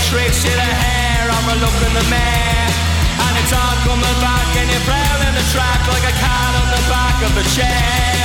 Tricks 0.08 0.48
in 0.48 0.56
the 0.56 0.72
hair. 0.84 1.28
I'm 1.28 1.48
a 1.52 1.56
look 1.60 1.78
in 1.84 1.92
the 1.92 2.06
mirror 2.08 2.68
and 3.28 3.34
it's 3.44 3.52
all 3.52 3.76
coming 3.84 4.18
back 4.24 4.48
and 4.56 4.68
you're 4.72 4.86
prowling 4.88 5.36
the 5.36 5.46
track 5.52 5.84
like 5.92 6.06
a 6.08 6.16
cat 6.16 6.54
on 6.64 6.68
the 6.72 6.84
back 6.88 7.18
of 7.28 7.32
a 7.36 7.46
chair. 7.52 8.16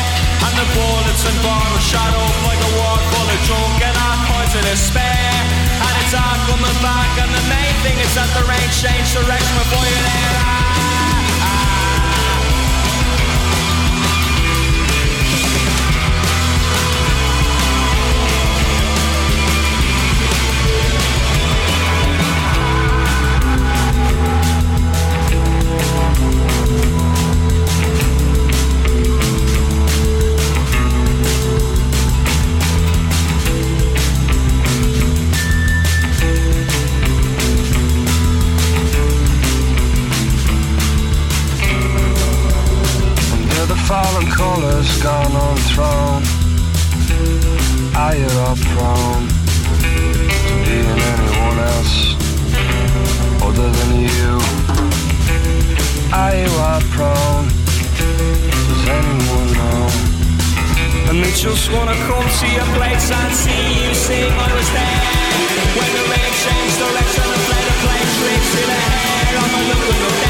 And 0.47 0.55
the 0.59 0.67
bullets 0.79 1.27
and 1.27 1.39
bottles 1.43 1.83
shot 1.83 2.15
up 2.15 2.37
like 2.47 2.63
a 2.63 2.71
war 2.79 2.99
full 3.11 3.29
of 3.35 3.41
drunk 3.47 3.83
and 3.83 3.97
all 3.99 4.19
kinds 4.31 4.55
of 4.55 4.63
despair. 4.63 5.35
And 5.83 5.95
it's 6.07 6.15
all 6.15 6.39
coming 6.47 6.79
back 6.87 7.11
and 7.19 7.31
the 7.35 7.45
main 7.51 7.75
thing 7.83 7.99
is 7.99 8.15
that 8.15 8.31
the 8.31 8.47
rain 8.47 8.69
changed 8.71 9.19
direction 9.19 9.55
before 9.59 9.83
you're 9.83 10.07
there. 10.07 10.39
Ah, 10.39 10.62
solemn 44.13 44.31
colors 44.31 45.03
gone 45.03 45.33
on 45.33 45.57
throne. 45.73 46.23
I 47.95 48.15
am 48.17 48.57
prone 48.73 49.27
to 49.81 50.53
being 50.65 51.01
anyone 51.13 51.59
else 51.73 51.95
other 53.47 53.69
than 53.77 53.91
you. 54.09 54.33
I 56.13 56.33
am 56.45 56.83
prone. 56.93 57.49
Does 58.69 58.85
anyone 58.99 59.49
know? 59.57 59.89
And 61.09 61.17
they 61.25 61.33
just 61.33 61.73
wanna 61.73 61.97
come 62.09 62.29
to 62.41 62.47
your 62.57 62.69
place 62.77 63.11
and 63.11 63.33
see 63.43 63.65
you 63.85 63.95
sing. 63.95 64.33
I 64.33 64.51
was 64.59 64.69
there 64.77 65.05
when 65.77 65.91
the 65.97 66.05
rain 66.13 66.33
changed 66.45 66.79
direction 66.85 67.27
and 67.35 67.43
fled 67.49 67.67
a 67.73 67.75
place, 67.83 68.15
rips 68.25 68.53
in 68.61 68.67
the 68.73 68.79
air. 68.93 69.39
I'm 69.43 69.55
a 69.59 69.63
look 69.69 69.85
and 69.93 70.01
look 70.05 70.21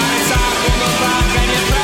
and 0.00 0.10
it's 0.18 0.30
hard 0.36 0.60
in 0.68 0.76
the 0.82 0.90
back 1.00 1.36
and 1.40 1.50
you're 1.54 1.83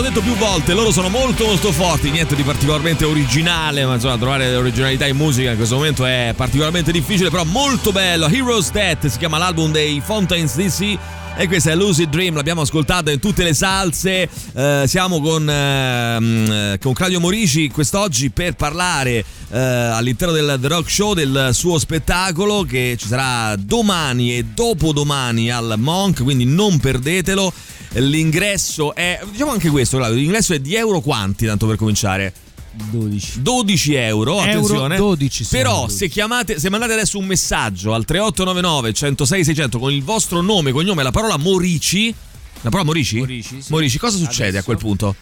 l'ho 0.00 0.08
detto 0.08 0.22
più 0.22 0.34
volte, 0.36 0.72
loro 0.72 0.90
sono 0.90 1.10
molto 1.10 1.44
molto 1.44 1.72
forti, 1.72 2.10
niente 2.10 2.34
di 2.34 2.42
particolarmente 2.42 3.04
originale, 3.04 3.84
ma 3.84 3.94
insomma 3.94 4.16
trovare 4.16 4.50
l'originalità 4.50 5.06
in 5.06 5.16
musica 5.16 5.50
in 5.50 5.56
questo 5.56 5.74
momento 5.74 6.06
è 6.06 6.32
particolarmente 6.34 6.90
difficile, 6.90 7.28
però 7.28 7.44
molto 7.44 7.92
bello. 7.92 8.26
Heroes 8.26 8.70
Death 8.70 9.08
si 9.08 9.18
chiama 9.18 9.36
l'album 9.36 9.70
dei 9.70 10.00
Fountains 10.02 10.56
DC. 10.56 10.98
E 11.40 11.48
questa 11.48 11.70
è 11.70 11.74
Lucid 11.74 12.10
Dream, 12.10 12.34
l'abbiamo 12.34 12.60
ascoltata 12.60 13.10
in 13.10 13.18
tutte 13.18 13.42
le 13.42 13.54
salse. 13.54 14.28
Eh, 14.52 14.84
siamo 14.86 15.22
con, 15.22 15.48
ehm, 15.48 16.76
con 16.78 16.92
Claudio 16.92 17.18
Morici 17.18 17.70
quest'oggi 17.70 18.28
per 18.28 18.56
parlare 18.56 19.24
eh, 19.48 19.58
all'interno 19.58 20.34
del 20.34 20.58
The 20.60 20.68
Rock 20.68 20.90
Show 20.90 21.14
del 21.14 21.48
suo 21.54 21.78
spettacolo 21.78 22.64
che 22.64 22.94
ci 22.98 23.06
sarà 23.06 23.56
domani 23.56 24.36
e 24.36 24.44
dopodomani 24.44 25.50
al 25.50 25.76
Monk, 25.78 26.22
quindi 26.22 26.44
non 26.44 26.78
perdetelo. 26.78 27.50
L'ingresso 27.92 28.94
è, 28.94 29.18
diciamo 29.30 29.52
anche 29.52 29.70
questo, 29.70 29.96
Claudio, 29.96 30.18
l'ingresso 30.18 30.52
è 30.52 30.58
di 30.58 30.74
euro 30.74 31.00
quanti, 31.00 31.46
tanto 31.46 31.66
per 31.66 31.76
cominciare? 31.76 32.34
12. 32.72 33.42
12 33.42 33.94
euro, 33.94 34.38
attenzione. 34.40 34.96
12 34.96 35.44
sono, 35.44 35.62
Però 35.62 35.80
12. 35.80 35.96
se 35.96 36.08
chiamate, 36.08 36.58
se 36.58 36.70
mandate 36.70 36.92
adesso 36.92 37.18
un 37.18 37.26
messaggio 37.26 37.94
al 37.94 38.04
3899 38.04 38.92
106 38.92 39.44
600 39.44 39.78
con 39.78 39.92
il 39.92 40.02
vostro 40.02 40.40
nome, 40.40 40.70
cognome 40.72 41.00
e 41.00 41.04
la 41.04 41.10
parola 41.10 41.36
Morici, 41.36 42.14
la 42.60 42.70
parola 42.70 42.84
Morici? 42.84 43.18
Morici, 43.18 43.60
sì. 43.60 43.70
Morici, 43.72 43.98
cosa 43.98 44.16
succede 44.18 44.48
Adesso? 44.48 44.58
a 44.60 44.62
quel 44.64 44.78
punto? 44.78 45.16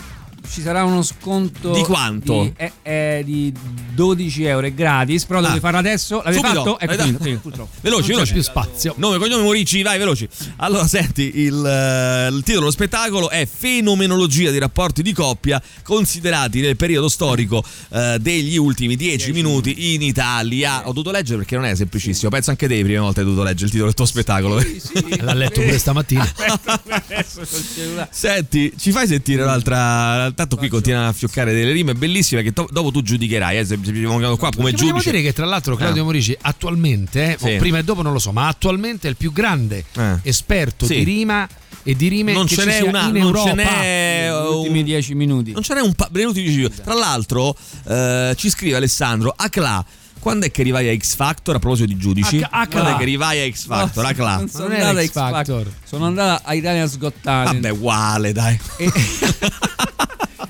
Ci 0.50 0.62
sarà 0.62 0.82
uno 0.84 1.02
sconto 1.02 1.72
Di 1.72 1.82
quanto? 1.82 2.42
Di, 2.42 2.52
è- 2.56 2.72
è 2.82 3.22
di 3.24 3.52
12 3.94 4.44
euro, 4.44 4.66
è 4.66 4.72
gratis, 4.72 5.24
però 5.24 5.38
lo 5.40 5.46
Ah. 5.46 5.48
devi 5.50 5.60
farlo 5.60 5.78
adesso. 5.78 6.16
L'avete 6.24 6.34
Subito. 6.46 6.54
fatto? 6.64 6.78
Ecco, 6.80 7.02
finito, 7.02 7.22
finito, 7.22 7.40
purtroppo. 7.40 7.70
Veloci, 7.80 8.00
Non 8.00 8.08
c'è 8.08 8.14
veloci. 8.14 8.32
più 8.32 8.42
spazio. 8.42 8.94
Nome, 8.96 9.18
cognome, 9.18 9.42
Morici, 9.42 9.82
vai, 9.82 9.98
veloci. 9.98 10.28
Allora, 10.56 10.86
senti, 10.86 11.30
il, 11.40 11.64
eh, 11.64 12.28
il 12.28 12.38
titolo 12.42 12.58
dello 12.60 12.70
spettacolo 12.70 13.30
è 13.30 13.46
Fenomenologia 13.46 14.50
dei 14.50 14.58
rapporti 14.58 15.02
di 15.02 15.12
coppia 15.12 15.62
considerati 15.82 16.60
nel 16.60 16.76
periodo 16.76 17.08
storico 17.08 17.62
eh, 17.90 18.16
degli 18.20 18.56
ultimi 18.56 18.96
dieci 18.96 19.32
minuti 19.32 19.94
in 19.94 20.02
Italia. 20.02 20.82
Ho 20.88 20.92
dovuto 20.92 21.10
leggere 21.10 21.38
perché 21.38 21.54
non 21.56 21.66
è 21.66 21.74
semplicissimo. 21.74 22.30
Penso 22.30 22.50
anche 22.50 22.66
te, 22.66 22.76
le 22.76 22.82
prime 22.82 22.98
volte 22.98 23.20
hai 23.20 23.26
dovuto 23.26 23.44
leggere 23.44 23.66
il 23.66 23.70
titolo 23.70 23.86
del 23.86 23.94
tuo 23.96 24.06
spettacolo. 24.06 24.56
L'ha 25.20 25.34
letto 25.34 25.60
pure 25.60 25.78
stamattina. 25.78 26.26
Senti, 28.10 28.72
ci 28.78 28.90
fai 28.90 29.06
sentire 29.06 29.42
un'altra. 29.42 30.32
Tanto 30.38 30.57
qui 30.57 30.68
continua 30.68 31.09
a 31.09 31.12
fioccare 31.12 31.52
delle 31.52 31.73
rime 31.73 31.95
bellissime 31.95 32.45
che 32.45 32.52
to- 32.52 32.68
dopo 32.71 32.92
tu 32.92 33.02
giudicherai. 33.02 33.59
Eh, 33.59 33.64
se 33.64 33.76
vengono 33.76 34.37
qua 34.37 34.50
come 34.54 34.73
giudice. 34.73 35.11
dire 35.11 35.21
che 35.21 35.33
tra 35.33 35.45
l'altro 35.47 35.75
Claudio 35.75 36.02
Ah. 36.02 36.04
Morici 36.04 36.37
attualmente, 36.40 37.37
Sì. 37.40 37.54
o 37.54 37.57
prima 37.59 37.78
e 37.78 37.83
dopo 37.83 38.02
non 38.02 38.12
lo 38.12 38.21
so, 38.21 38.30
ma 38.30 38.47
attualmente 38.47 39.09
è 39.09 39.11
il 39.11 39.16
più 39.16 39.33
grande 39.33 39.85
Eh. 39.97 40.18
esperto 40.23 40.87
Sì. 40.87 40.99
di 40.99 41.02
rima 41.02 41.45
e 41.83 41.97
di 41.97 42.07
rime 42.07 42.33
Non 42.35 42.47
che 42.47 42.54
ce 42.54 42.61
ci 42.61 42.66
n'è 42.68 42.73
sia 42.75 42.85
una, 42.85 43.02
in 43.07 43.14
non 43.14 43.16
Europa. 43.23 43.49
ce 43.49 43.54
n'è 43.57 44.28
Gli 44.30 44.54
ultimi 44.54 44.78
un- 44.78 44.85
10 44.85 45.14
minuti. 45.14 45.50
Non 45.50 45.62
ce 45.64 45.75
n'è 45.75 45.80
un 45.80 45.95
pa- 45.95 46.09
venuti 46.12 46.40
dieci 46.40 46.71
Tra 46.85 46.95
l'altro, 46.95 47.57
eh, 47.88 48.35
ci 48.37 48.49
scrive 48.49 48.76
Alessandro 48.76 49.35
Acla. 49.37 49.85
Quando 50.21 50.47
è 50.47 50.50
che 50.50 50.62
arrivai 50.62 50.88
a 50.88 50.97
X 50.97 51.14
Factor 51.14 51.54
a 51.54 51.59
proposito 51.61 51.87
di 51.87 51.97
giudici? 51.97 52.37
Acla- 52.38 52.49
Acla. 52.50 52.66
Quando 52.80 52.90
è 52.90 52.97
che 52.97 53.02
arrivai 53.02 53.40
a 53.40 53.52
X 53.52 53.66
Factor? 53.66 54.02
No, 54.02 54.09
Acla. 54.11 54.37
non 54.37 54.49
sono 54.49 54.64
Non 54.68 54.73
andata 54.80 54.99
a 54.99 55.02
X 55.04 55.11
Factor. 55.12 55.33
Factor. 55.62 55.73
Sono 55.85 56.07
andata 56.07 56.40
a 56.45 56.54
Italian 56.54 56.90
Got 56.99 57.14
Talent. 57.23 57.54
Vabbè, 57.54 57.71
uguale, 57.71 58.33
dai. 58.33 58.59
E- 58.78 58.92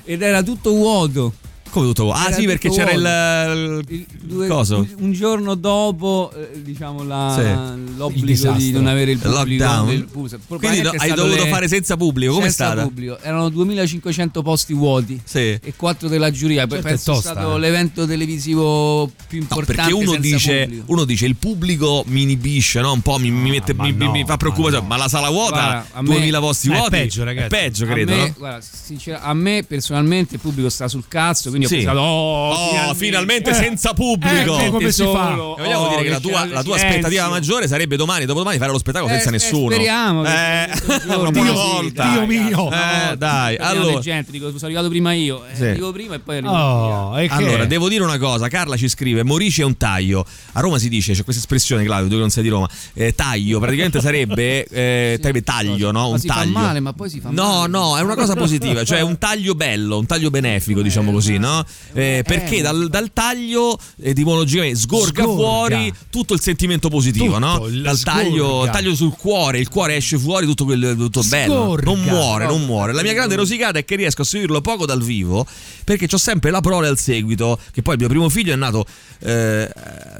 Ed 0.09 0.23
era 0.23 0.41
tutto 0.41 0.71
vuoto. 0.71 1.33
Come 1.69 1.85
tutto? 1.87 2.11
Ah, 2.11 2.27
Era 2.27 2.35
sì, 2.35 2.45
perché 2.45 2.69
c'era 2.69 2.91
il. 2.91 3.83
Il- 3.89 4.05
due- 4.23 4.47
Coso? 4.47 4.77
Un, 4.77 4.87
un 4.99 5.11
giorno 5.13 5.55
dopo, 5.55 6.31
eh, 6.35 6.61
diciamo, 6.61 7.03
la- 7.03 7.33
Sì. 7.35 7.95
L'obbligo 7.97 8.51
di 8.53 8.71
non 8.71 8.87
avere 8.87 9.11
il 9.11 9.17
pubblico. 9.19 9.63
Lockdown. 9.63 9.87
del- 9.87 10.05
pu- 10.05 10.57
Quindi 10.57 10.81
do- 10.81 10.91
è 10.91 10.95
hai 10.99 11.13
dovuto 11.13 11.43
le- 11.43 11.49
fare 11.49 11.67
senza 11.67 11.95
pubblico. 11.97 12.31
Com'è 12.33 12.43
senza 12.45 12.65
stata? 12.65 12.81
pubblico. 12.83 13.19
Erano 13.21 13.49
2500 13.49 14.41
posti 14.41 14.73
vuoti. 14.73 15.19
Sì. 15.23 15.39
E 15.39 15.73
4 15.75 16.07
della 16.07 16.31
giuria. 16.31 16.67
Certo, 16.67 16.81
Penso 16.87 17.11
è 17.11 17.13
tosta, 17.15 17.31
stato 17.31 17.55
eh. 17.55 17.59
l'evento 17.59 18.05
televisivo 18.07 19.09
più 19.27 19.37
No, 19.39 19.43
importante. 19.49 19.75
perché 19.75 19.93
uno 19.93 20.11
senza 20.13 20.19
dice, 20.35 20.61
pubblico. 20.63 20.83
uno 20.87 21.03
dice 21.05 21.25
il 21.25 21.35
pubblico 21.35 22.03
mi 22.07 22.21
inibisce, 22.23 22.81
no? 22.81 22.93
Un 22.93 23.01
po' 23.01 23.17
mi, 23.17 23.29
mi 23.31 23.49
mette, 23.51 23.73
ma 23.73 23.83
mi, 23.83 23.93
no, 23.93 24.11
mi 24.11 24.21
fa 24.21 24.27
ma 24.29 24.37
preoccupare. 24.37 24.77
no. 24.79 24.85
Ma, 24.87 24.97
la 24.97 25.07
sala 25.07 25.29
vuota, 25.29 25.49
Guarda, 25.51 25.85
a 25.91 26.01
me- 26.01 26.07
2000 26.09 26.39
posti 26.39 26.67
Eh, 26.67 26.71
è 26.73 26.75
vuoti. 26.77 26.89
peggio, 26.91 27.23
ragazzi. 27.23 27.45
È 27.45 27.49
peggio, 27.59 27.83
a 27.83 27.87
credo. 27.87 28.11
me, 28.11 28.17
no? 28.17 28.33
guarda, 28.37 28.61
sincer- 28.61 29.19
a 29.21 29.33
me 29.33 29.63
personalmente 29.67 30.35
il 30.35 30.39
pubblico 30.39 30.69
sta 30.69 30.87
sul 30.87 31.03
cazzo, 31.07 31.51
quindi 31.65 31.67
Sì. 31.67 31.73
ho 31.87 31.91
pensato, 31.91 31.99
oh, 31.99 32.87
Oh, 32.89 32.93
finalmente, 32.93 33.49
Eh. 33.51 33.53
senza 33.53 33.93
pubblico. 33.93 34.57
Eh, 34.59 34.69
come 34.69 34.91
si 34.91 35.03
fa? 35.03 35.33
E 35.33 35.35
vogliamo 35.35 35.87
dire 35.89 36.03
che 36.03 36.09
la 36.09 36.19
tua, 36.19 36.45
la 36.45 36.63
tua 36.63 36.75
aspettativa 36.75 37.27
maggiore 37.29 37.67
sarebbe 37.67 37.95
domani, 37.95 38.25
dopodomani 38.25 38.57
fare 38.57 38.71
lo 38.71 38.77
spettacolo 38.79 39.11
Eh, 39.11 39.15
senza 39.15 39.29
eh, 39.29 39.31
nessuno. 39.33 39.71
speriamo 39.71 40.25
Eh, 40.25 40.69
una 41.15 41.31
buona 41.31 41.51
volta. 41.51 42.09
Dio 42.11 42.25
mio. 42.25 42.71
Eh, 42.71 43.17
dai, 43.17 43.55
Allora, 43.57 43.99
gente, 43.99 44.31
dico, 44.31 44.47
sono 44.49 44.65
arrivato 44.65 44.89
prima 44.89 45.13
io. 45.13 45.45
Eh, 45.45 45.55
Sì. 45.55 45.63
Arrivo 45.65 45.91
prima 45.91 46.15
e 46.15 46.19
poi 46.19 46.37
arrivo 46.37 46.51
Oh, 46.53 47.19
e? 47.19 47.27
Allora, 47.29 47.65
devo 47.65 47.89
dire 47.89 48.03
una 48.03 48.17
cosa, 48.17 48.47
Carla 48.47 48.75
ci 48.77 48.87
scrive, 48.89 49.23
Morici 49.23 49.61
è 49.61 49.65
un 49.65 49.77
taglio. 49.77 50.25
A 50.53 50.59
Roma 50.59 50.77
si 50.79 50.89
dice, 50.89 51.13
c'è 51.13 51.23
questa 51.23 51.41
espressione, 51.41 51.83
Claudio, 51.83 52.07
tu 52.07 52.13
che 52.15 52.19
non 52.19 52.29
sei 52.29 52.43
di 52.43 52.49
Roma, 52.49 52.67
eh, 52.93 53.13
taglio, 53.15 53.59
praticamente 53.59 53.99
sarebbe, 54.01 54.65
eh, 54.65 55.17
sarebbe 55.19 55.41
taglio, 55.43 55.91
no? 55.91 56.09
Ma 56.09 56.15
Un 56.15 56.21
taglio. 56.25 56.51
male, 56.51 56.79
ma 56.79 56.93
poi 56.93 57.09
si 57.09 57.19
fa 57.19 57.29
No, 57.31 57.43
male. 57.59 57.67
no, 57.69 57.97
è 57.97 58.01
una 58.01 58.15
cosa 58.15 58.35
positiva, 58.35 58.83
cioè 58.83 59.01
un 59.01 59.17
taglio 59.17 59.55
bello, 59.55 59.97
un 59.97 60.05
taglio 60.05 60.29
benefico, 60.29 60.81
diciamo 60.81 61.11
così, 61.11 61.37
no? 61.37 61.48
Eh, 61.93 62.23
perché 62.25 62.57
eh. 62.57 62.61
dal, 62.61 62.89
dal 62.89 63.11
taglio 63.13 63.77
etimologicamente 64.01 64.77
sgorga, 64.79 65.23
Sgorga. 65.23 65.33
fuori 65.33 65.93
tutto 66.09 66.33
il 66.33 66.41
sentimento 66.41 66.89
positivo, 66.89 67.35
Tutto, 67.35 67.39
no? 67.39 67.67
Dal 67.81 67.99
taglio, 67.99 68.67
taglio 68.71 68.95
sul 68.95 69.15
cuore, 69.15 69.59
il 69.59 69.69
cuore 69.69 69.95
esce 69.95 70.17
fuori 70.17 70.45
tutto 70.45 70.65
quel 70.65 70.95
tutto 70.97 71.21
bello. 71.23 71.77
Non 71.81 72.01
muore, 72.01 72.45
non 72.45 72.65
muore. 72.65 72.93
La 72.93 73.01
mia 73.01 73.13
grande 73.13 73.35
rosicata 73.35 73.79
è 73.79 73.85
che 73.85 73.95
riesco 73.95 74.21
a 74.21 74.25
seguirlo 74.25 74.61
poco 74.61 74.85
dal 74.85 75.01
vivo 75.01 75.45
perché 75.83 76.07
ho 76.11 76.17
sempre 76.17 76.51
la 76.51 76.61
prole 76.61 76.87
al 76.87 76.97
seguito, 76.97 77.59
che 77.71 77.81
poi 77.81 77.95
il 77.95 77.99
mio 77.99 78.09
primo 78.09 78.29
figlio 78.29 78.53
è 78.53 78.55
nato 78.55 78.85
eh, 79.21 79.67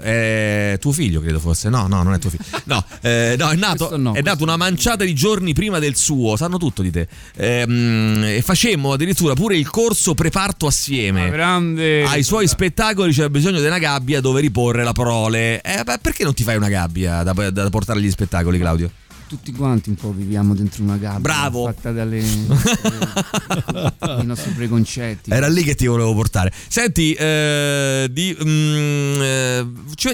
è 0.01 0.77
tuo 0.79 0.91
figlio, 0.91 1.21
credo 1.21 1.39
fosse. 1.39 1.69
No, 1.69 1.87
no, 1.87 2.03
non 2.03 2.13
è 2.13 2.19
tuo 2.19 2.29
figlio. 2.29 2.43
No, 2.65 2.83
eh, 3.01 3.35
no, 3.37 3.49
è 3.49 3.55
nato, 3.55 3.97
no, 3.97 4.13
è 4.13 4.21
nato 4.21 4.43
una 4.43 4.57
manciata 4.57 5.03
di 5.03 5.13
giorni 5.13 5.53
prima 5.53 5.79
del 5.79 5.95
suo. 5.95 6.35
Sanno 6.35 6.57
tutto 6.57 6.81
di 6.81 6.91
te. 6.91 7.07
Ehm, 7.35 8.23
e 8.25 8.41
facemmo 8.41 8.93
addirittura 8.93 9.33
pure 9.33 9.57
il 9.57 9.69
corso 9.69 10.13
preparto 10.13 10.67
assieme. 10.67 11.18
Ma 11.19 11.29
grande. 11.29 12.03
Ai 12.03 12.23
suoi 12.23 12.47
spettacoli 12.47 13.11
c'è 13.11 13.29
bisogno 13.29 13.59
di 13.59 13.65
una 13.65 13.79
gabbia 13.79 14.21
dove 14.21 14.41
riporre 14.41 14.83
la 14.83 14.93
prole. 14.93 15.61
Eh, 15.61 15.83
beh, 15.83 15.99
perché 16.01 16.23
non 16.23 16.33
ti 16.33 16.43
fai 16.43 16.55
una 16.55 16.69
gabbia 16.69 17.23
da, 17.23 17.33
da 17.49 17.69
portare 17.69 17.99
agli 17.99 18.09
spettacoli, 18.09 18.57
Claudio? 18.57 18.91
Tutti 19.27 19.51
quanti 19.51 19.89
un 19.89 19.95
po' 19.95 20.11
viviamo 20.11 20.55
dentro 20.55 20.81
una 20.81 20.97
gabbia. 20.97 21.19
Bravo. 21.19 21.65
Fatta 21.65 21.91
dalle, 21.91 22.19
dai 23.99 24.25
nostri 24.25 24.51
preconcetti. 24.53 25.29
Era 25.29 25.47
lì 25.47 25.61
che 25.61 25.75
ti 25.75 25.85
volevo 25.85 26.15
portare. 26.15 26.51
Senti, 26.67 27.13
eh, 27.13 28.07
di, 28.09 28.35
mm, 28.43 29.21
eh, 29.21 29.67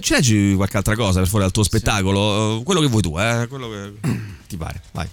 leggi 0.10 0.54
qualche 0.56 0.76
altra 0.76 0.96
cosa 0.98 1.20
per 1.20 1.30
fuori 1.30 1.46
dal 1.46 1.54
tuo 1.54 1.64
spettacolo? 1.64 2.60
Eh, 2.60 2.64
Quello 2.64 2.82
che 2.82 2.88
vuoi 2.88 3.02
tu, 3.02 3.18
eh? 3.18 3.46
Quello 3.48 3.70
che 3.70 3.94
ti 4.48 4.58
pare, 4.58 4.82
vai. 4.92 5.08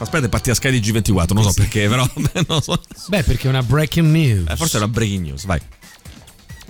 Aspetta, 0.00 0.26
è 0.26 0.28
partita 0.28 0.54
Sky 0.54 0.78
di 0.78 0.92
G24, 0.92 1.32
non 1.32 1.42
so 1.42 1.52
perché, 1.52 1.88
però 1.88 2.08
non 2.46 2.62
so. 2.62 2.80
Beh, 3.08 3.24
perché 3.24 3.46
è 3.46 3.48
una 3.50 3.62
breaking 3.62 4.08
news. 4.08 4.48
Eh, 4.48 4.56
forse 4.56 4.76
era 4.76 4.86
breaking 4.86 5.24
news, 5.24 5.44
vai. 5.44 5.60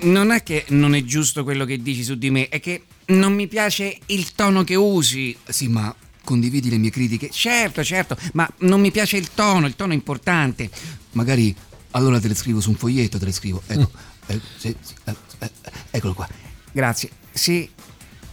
Non 0.00 0.30
è 0.30 0.42
che 0.42 0.64
non 0.68 0.94
è 0.94 1.04
giusto 1.04 1.44
quello 1.44 1.64
che 1.64 1.82
dici 1.82 2.02
su 2.02 2.14
di 2.14 2.30
me, 2.30 2.48
è 2.48 2.58
che 2.58 2.84
non 3.06 3.34
mi 3.34 3.46
piace 3.46 3.98
il 4.06 4.32
tono 4.32 4.64
che 4.64 4.76
usi. 4.76 5.36
Sì, 5.46 5.68
ma 5.68 5.94
condividi 6.24 6.70
le 6.70 6.78
mie 6.78 6.90
critiche? 6.90 7.28
Certo, 7.30 7.84
certo, 7.84 8.16
ma 8.32 8.48
non 8.60 8.80
mi 8.80 8.90
piace 8.90 9.18
il 9.18 9.28
tono, 9.34 9.66
il 9.66 9.76
tono 9.76 9.92
è 9.92 9.94
importante. 9.94 10.70
Magari 11.12 11.54
allora 11.92 12.20
te 12.20 12.28
le 12.28 12.34
scrivo 12.34 12.60
su 12.60 12.70
un 12.70 12.76
foglietto, 12.76 13.18
te 13.18 13.26
le 13.26 13.32
scrivo. 13.32 13.62
Ecco, 13.66 13.90
eh, 14.26 14.40
sì, 14.56 14.74
sì, 14.80 14.94
eh, 15.04 15.14
eh, 15.40 15.50
eccolo 15.90 16.14
qua. 16.14 16.28
Grazie. 16.72 17.10
Sì, 17.32 17.68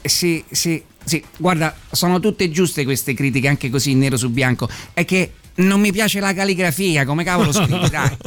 sì, 0.01 0.43
sì, 0.49 0.83
sì. 1.05 1.23
Guarda, 1.37 1.75
sono 1.91 2.19
tutte 2.19 2.49
giuste 2.51 2.83
queste 2.83 3.13
critiche, 3.13 3.47
anche 3.47 3.69
così 3.69 3.93
nero 3.93 4.17
su 4.17 4.29
bianco. 4.29 4.67
È 4.93 5.05
che 5.05 5.33
non 5.55 5.79
mi 5.79 5.91
piace 5.91 6.19
la 6.19 6.33
calligrafia, 6.33 7.05
come 7.05 7.23
cavolo 7.23 7.51
scrivi, 7.53 7.89
dai. 7.89 8.17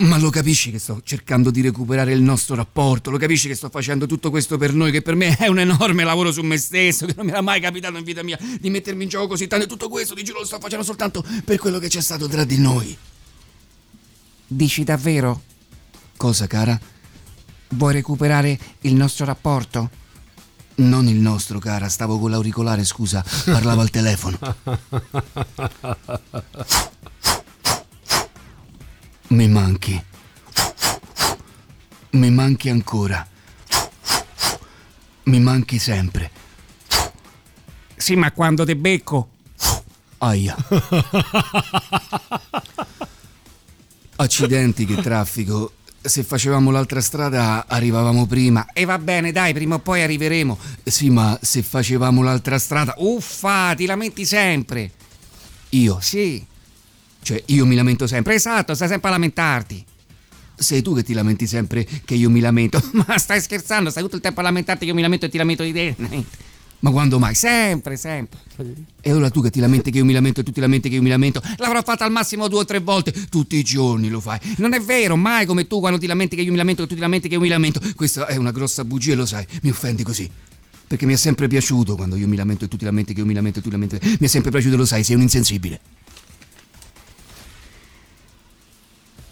Ma 0.00 0.16
lo 0.16 0.30
capisci 0.30 0.70
che 0.70 0.78
sto 0.78 1.02
cercando 1.04 1.50
di 1.50 1.60
recuperare 1.60 2.12
il 2.12 2.22
nostro 2.22 2.54
rapporto? 2.54 3.10
Lo 3.10 3.18
capisci 3.18 3.48
che 3.48 3.54
sto 3.54 3.68
facendo 3.68 4.06
tutto 4.06 4.30
questo 4.30 4.56
per 4.56 4.72
noi? 4.72 4.90
Che 4.90 5.02
per 5.02 5.14
me 5.14 5.36
è 5.36 5.46
un 5.46 5.58
enorme 5.58 6.04
lavoro 6.04 6.32
su 6.32 6.40
me 6.40 6.56
stesso, 6.56 7.04
che 7.04 7.12
non 7.16 7.26
mi 7.26 7.32
era 7.32 7.42
mai 7.42 7.60
capitato 7.60 7.98
in 7.98 8.04
vita 8.04 8.22
mia 8.22 8.38
di 8.58 8.70
mettermi 8.70 9.02
in 9.02 9.10
gioco 9.10 9.28
così 9.28 9.46
tanto. 9.46 9.66
E 9.66 9.68
tutto 9.68 9.90
questo, 9.90 10.14
di 10.14 10.24
giuro, 10.24 10.40
lo 10.40 10.46
sto 10.46 10.58
facendo 10.58 10.84
soltanto 10.84 11.22
per 11.44 11.58
quello 11.58 11.78
che 11.78 11.88
c'è 11.88 12.00
stato 12.00 12.28
tra 12.28 12.44
di 12.44 12.58
noi. 12.58 12.96
Dici 14.46 14.84
davvero? 14.84 15.42
Cosa, 16.16 16.46
cara? 16.46 16.80
Vuoi 17.68 17.92
recuperare 17.92 18.58
il 18.80 18.94
nostro 18.94 19.26
rapporto? 19.26 19.99
Non 20.80 21.06
il 21.08 21.16
nostro, 21.16 21.58
cara, 21.58 21.90
stavo 21.90 22.18
con 22.18 22.30
l'auricolare, 22.30 22.84
scusa, 22.84 23.22
parlavo 23.44 23.82
al 23.82 23.90
telefono. 23.90 24.38
Mi 29.28 29.46
manchi. 29.46 30.02
Mi 32.12 32.30
manchi 32.30 32.70
ancora. 32.70 33.28
Mi 35.24 35.38
manchi 35.38 35.78
sempre. 35.78 36.30
Sì, 37.94 38.16
ma 38.16 38.32
quando 38.32 38.64
te 38.64 38.74
becco? 38.74 39.28
Aia. 40.18 40.56
Accidenti, 44.16 44.86
che 44.86 44.96
traffico. 45.02 45.74
Se 46.02 46.22
facevamo 46.22 46.70
l'altra 46.70 47.00
strada 47.00 47.66
arrivavamo 47.68 48.26
prima. 48.26 48.66
E 48.72 48.84
va 48.84 48.98
bene, 48.98 49.32
dai, 49.32 49.52
prima 49.52 49.74
o 49.74 49.78
poi 49.80 50.02
arriveremo. 50.02 50.58
Sì, 50.84 51.10
ma 51.10 51.38
se 51.42 51.62
facevamo 51.62 52.22
l'altra 52.22 52.58
strada... 52.58 52.94
Uffa, 52.98 53.74
ti 53.74 53.86
lamenti 53.86 54.24
sempre. 54.24 54.90
Io? 55.70 55.98
Sì. 56.00 56.44
Cioè, 57.22 57.42
io 57.46 57.66
mi 57.66 57.74
lamento 57.74 58.06
sempre. 58.06 58.34
Esatto, 58.34 58.74
stai 58.74 58.88
sempre 58.88 59.08
a 59.10 59.12
lamentarti. 59.12 59.84
Sei 60.54 60.82
tu 60.82 60.94
che 60.94 61.02
ti 61.02 61.12
lamenti 61.12 61.46
sempre 61.46 61.86
che 62.04 62.14
io 62.14 62.30
mi 62.30 62.40
lamento. 62.40 62.82
Ma 63.06 63.18
stai 63.18 63.40
scherzando? 63.40 63.90
Stai 63.90 64.02
tutto 64.02 64.16
il 64.16 64.22
tempo 64.22 64.40
a 64.40 64.44
lamentarti 64.44 64.84
che 64.84 64.90
io 64.90 64.94
mi 64.94 65.02
lamento 65.02 65.26
e 65.26 65.28
ti 65.28 65.38
lamento 65.38 65.62
di 65.62 65.72
te. 65.72 65.94
Ma 66.80 66.90
quando 66.90 67.18
mai? 67.18 67.34
Sempre, 67.34 67.96
sempre. 67.96 68.38
E 69.00 69.10
allora 69.10 69.30
tu 69.30 69.42
che 69.42 69.50
ti 69.50 69.60
lamenti 69.60 69.90
che 69.90 69.98
io 69.98 70.04
mi 70.04 70.12
lamento 70.12 70.40
e 70.40 70.42
tu 70.42 70.50
ti 70.50 70.60
lamenti 70.60 70.88
che 70.88 70.94
io 70.94 71.02
mi 71.02 71.10
lamento? 71.10 71.42
L'avrò 71.58 71.82
fatta 71.82 72.04
al 72.04 72.10
massimo 72.10 72.48
due 72.48 72.60
o 72.60 72.64
tre 72.64 72.80
volte. 72.80 73.12
Tutti 73.28 73.56
i 73.56 73.62
giorni 73.62 74.08
lo 74.08 74.20
fai. 74.20 74.38
Non 74.56 74.72
è 74.72 74.80
vero, 74.80 75.16
mai 75.16 75.44
come 75.44 75.66
tu 75.66 75.78
quando 75.80 75.98
ti 75.98 76.06
lamenti 76.06 76.36
che 76.36 76.42
io 76.42 76.50
mi 76.50 76.56
lamento 76.56 76.82
e 76.82 76.86
tu 76.86 76.94
ti 76.94 77.00
lamenti 77.00 77.28
che 77.28 77.34
io 77.34 77.40
mi 77.40 77.48
lamento. 77.48 77.80
Questa 77.94 78.26
è 78.26 78.36
una 78.36 78.50
grossa 78.50 78.84
bugia, 78.84 79.14
lo 79.14 79.26
sai. 79.26 79.46
Mi 79.62 79.70
offendi 79.70 80.02
così. 80.02 80.30
Perché 80.86 81.06
mi 81.06 81.12
è 81.12 81.16
sempre 81.16 81.48
piaciuto 81.48 81.96
quando 81.96 82.16
io 82.16 82.26
mi 82.26 82.36
lamento 82.36 82.64
e 82.64 82.68
tu 82.68 82.76
ti 82.76 82.84
lamenti 82.84 83.12
che 83.12 83.20
io 83.20 83.26
mi 83.26 83.34
lamento 83.34 83.58
e 83.58 83.62
tu 83.62 83.68
ti 83.68 83.74
lamenti. 83.74 83.98
Mi 84.02 84.26
è 84.26 84.28
sempre 84.28 84.50
piaciuto, 84.50 84.76
lo 84.76 84.86
sai, 84.86 85.04
sei 85.04 85.16
un 85.16 85.22
insensibile. 85.22 85.80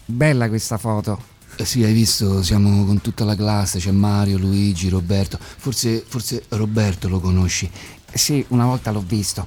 Bella 0.05 0.47
questa 0.47 0.77
foto. 0.77 1.37
Eh 1.59 1.65
sì, 1.65 1.83
hai 1.83 1.91
visto, 1.91 2.41
siamo 2.41 2.85
con 2.85 3.01
tutta 3.01 3.25
la 3.25 3.35
classe, 3.35 3.79
c'è 3.79 3.91
Mario, 3.91 4.37
Luigi, 4.37 4.87
Roberto. 4.87 5.37
Forse, 5.37 6.05
forse 6.07 6.45
Roberto 6.47 7.09
lo 7.09 7.19
conosci. 7.19 7.69
Sì, 8.13 8.45
una 8.47 8.63
volta 8.63 8.91
l'ho 8.91 9.03
visto. 9.05 9.45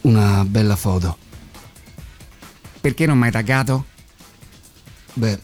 Una 0.00 0.42
bella 0.46 0.74
foto. 0.74 1.18
Perché 2.80 3.04
non 3.04 3.18
mi 3.18 3.26
hai 3.26 3.30
taggato? 3.30 3.84
Beh, 5.12 5.38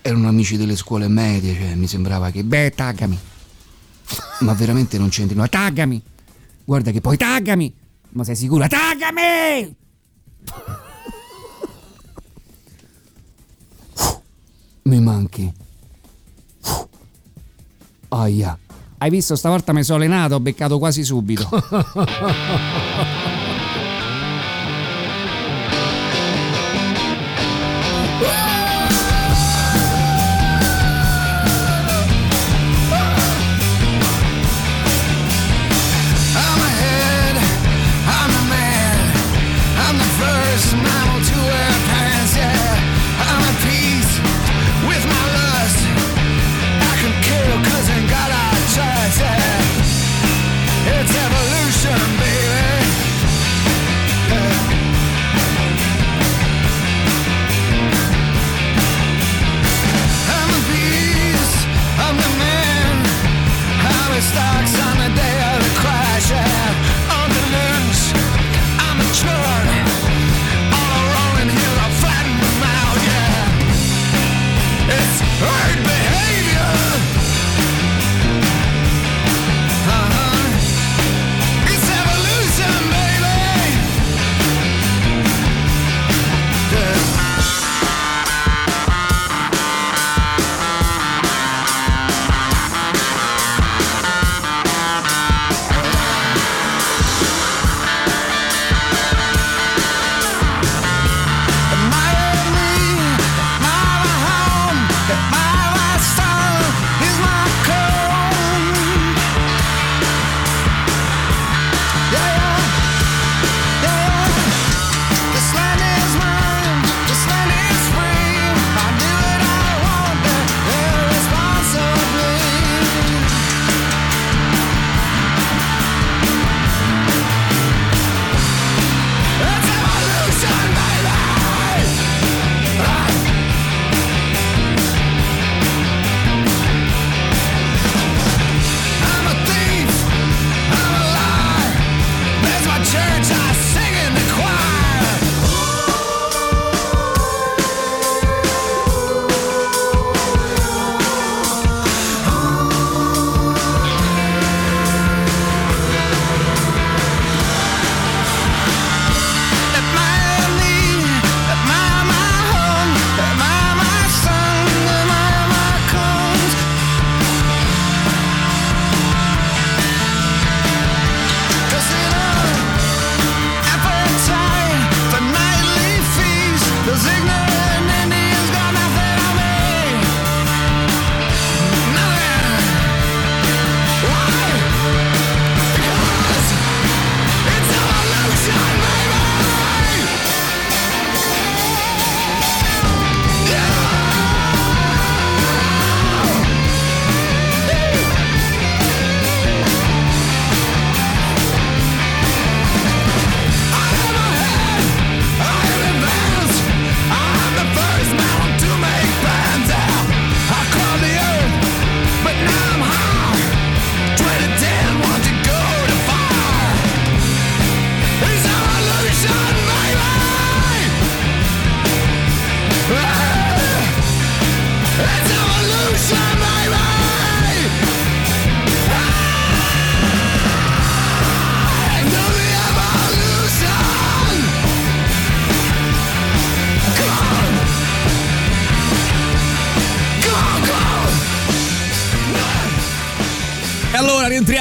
erano 0.00 0.28
amici 0.28 0.56
delle 0.56 0.74
scuole 0.74 1.06
medie, 1.06 1.52
cioè 1.52 1.74
mi 1.74 1.86
sembrava 1.86 2.30
che... 2.30 2.42
Beh, 2.42 2.72
taggami. 2.74 3.18
Ma 4.40 4.54
veramente 4.54 4.96
non 4.96 5.10
c'entri? 5.10 5.36
No, 5.36 5.46
taggami. 5.46 6.02
Guarda 6.64 6.90
che 6.92 7.02
poi 7.02 7.18
taggami. 7.18 7.74
Ma 8.12 8.24
sei 8.24 8.36
sicura? 8.36 8.68
Taggami! 8.68 9.76
Mi 15.36 15.44
manchi. 15.44 15.52
Aia. 18.08 18.58
Hai 18.98 19.10
visto 19.10 19.36
stavolta 19.36 19.74
mi 19.74 19.82
sono 19.82 19.98
allenato, 19.98 20.36
ho 20.36 20.40
beccato 20.40 20.78
quasi 20.78 21.04
subito. 21.04 21.46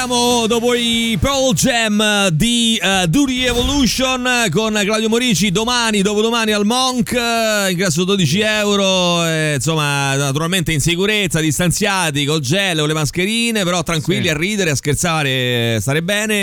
Rientriamo 0.10 0.46
dopo 0.46 0.76
i 0.76 1.18
Pearl 1.20 1.52
Jam 1.56 2.28
di 2.30 2.80
uh, 2.80 3.08
Duty 3.08 3.46
Evolution 3.46 4.24
con 4.52 4.74
Claudio 4.84 5.10
Morici 5.10 5.50
domani, 5.50 6.04
dopodomani 6.04 6.52
al 6.52 6.63
Monk, 6.63 7.12
eh, 7.13 7.72
ingresso 7.72 8.04
12 8.04 8.39
euro, 8.41 9.26
eh, 9.26 9.54
insomma 9.56 10.15
naturalmente 10.15 10.72
in 10.72 10.80
sicurezza, 10.80 11.39
distanziati, 11.39 12.24
col 12.26 12.39
gel, 12.41 12.78
con 12.78 12.88
le 12.88 12.94
mascherine, 12.94 13.63
però 13.63 13.82
tranquilli 13.82 14.26
Sì. 14.26 14.30
a 14.30 14.38
ridere, 14.38 14.70
a 14.70 14.76
scherzare, 14.76 15.80
stare 15.82 16.04
bene, 16.04 16.36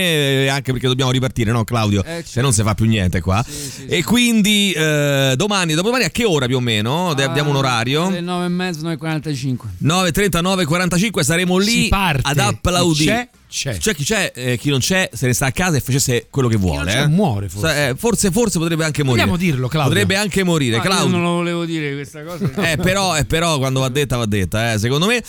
eh, 0.43 0.49
anche 0.49 0.73
perché 0.73 0.89
dobbiamo 0.89 1.13
ripartire, 1.13 1.53
no 1.53 1.63
Claudio? 1.63 2.03
Eh, 2.03 2.25
Se 2.27 2.41
non 2.41 2.53
si 2.53 2.63
fa 2.65 2.75
più 2.75 2.87
niente 2.87 3.21
qua. 3.21 3.45
e 3.87 4.03
quindi 4.03 4.73
eh, 4.73 5.35
domani, 5.37 5.75
dopodomani 5.75 6.03
a 6.05 6.11
che 6.11 6.25
ora 6.25 6.47
più 6.47 6.57
o 6.57 6.61
meno? 6.61 7.15
De- 7.15 7.31
Diamo 7.33 7.51
un 7.51 7.57
orario? 7.57 8.07
Alle 8.07 8.21
9 8.23 8.45
e 8.45 8.49
mezzo, 8.49 8.81
9.45. 8.89 9.57
9.30, 9.85 10.41
9.45 10.43 11.21
saremo 11.23 11.59
lì 11.59 11.89
ad 11.93 12.39
applaudire. 12.41 13.29
Chi 13.52 13.52
c'è? 13.53 13.77
C'è. 13.77 13.95
Chi 13.95 14.03
c'è, 14.05 14.33
eh, 14.35 14.57
chi 14.57 14.71
non 14.71 14.79
c'è 14.81 15.11
se 15.13 15.27
ne 15.27 15.35
sta 15.35 15.47
a 15.47 15.53
casa 15.53 15.77
e 15.77 15.81
facesse 15.81 16.27
quello 16.31 16.49
che 16.49 16.57
vuole. 16.57 17.03
eh. 17.03 17.07
muore, 17.07 17.49
forse. 17.51 17.89
Eh, 17.91 17.95
forse, 17.95 18.31
forse 18.31 18.59
potrebbe 18.59 18.85
anche 18.85 19.03
morire. 19.03 19.27
Vogliamo 19.27 19.39
dirlo, 19.39 19.69
Claudio? 19.69 19.91
Potrebbe 19.91 20.17
anche 20.17 20.43
morire. 20.43 20.77
Io 20.77 20.83
Claudio. 20.83 21.09
non 21.09 21.23
lo 21.23 21.31
volevo 21.35 21.65
dire 21.67 21.93
questa 21.93 22.23
cosa. 22.25 22.51
Eh, 22.71 22.77
però, 22.79 23.17
eh, 23.17 23.25
però 23.27 23.59
quando 23.59 23.81
va 23.81 23.89
detta, 23.91 24.17
va 24.17 24.27
detta, 24.27 24.73
eh, 24.73 24.79
secondo 24.79 25.07
me. 25.07 25.23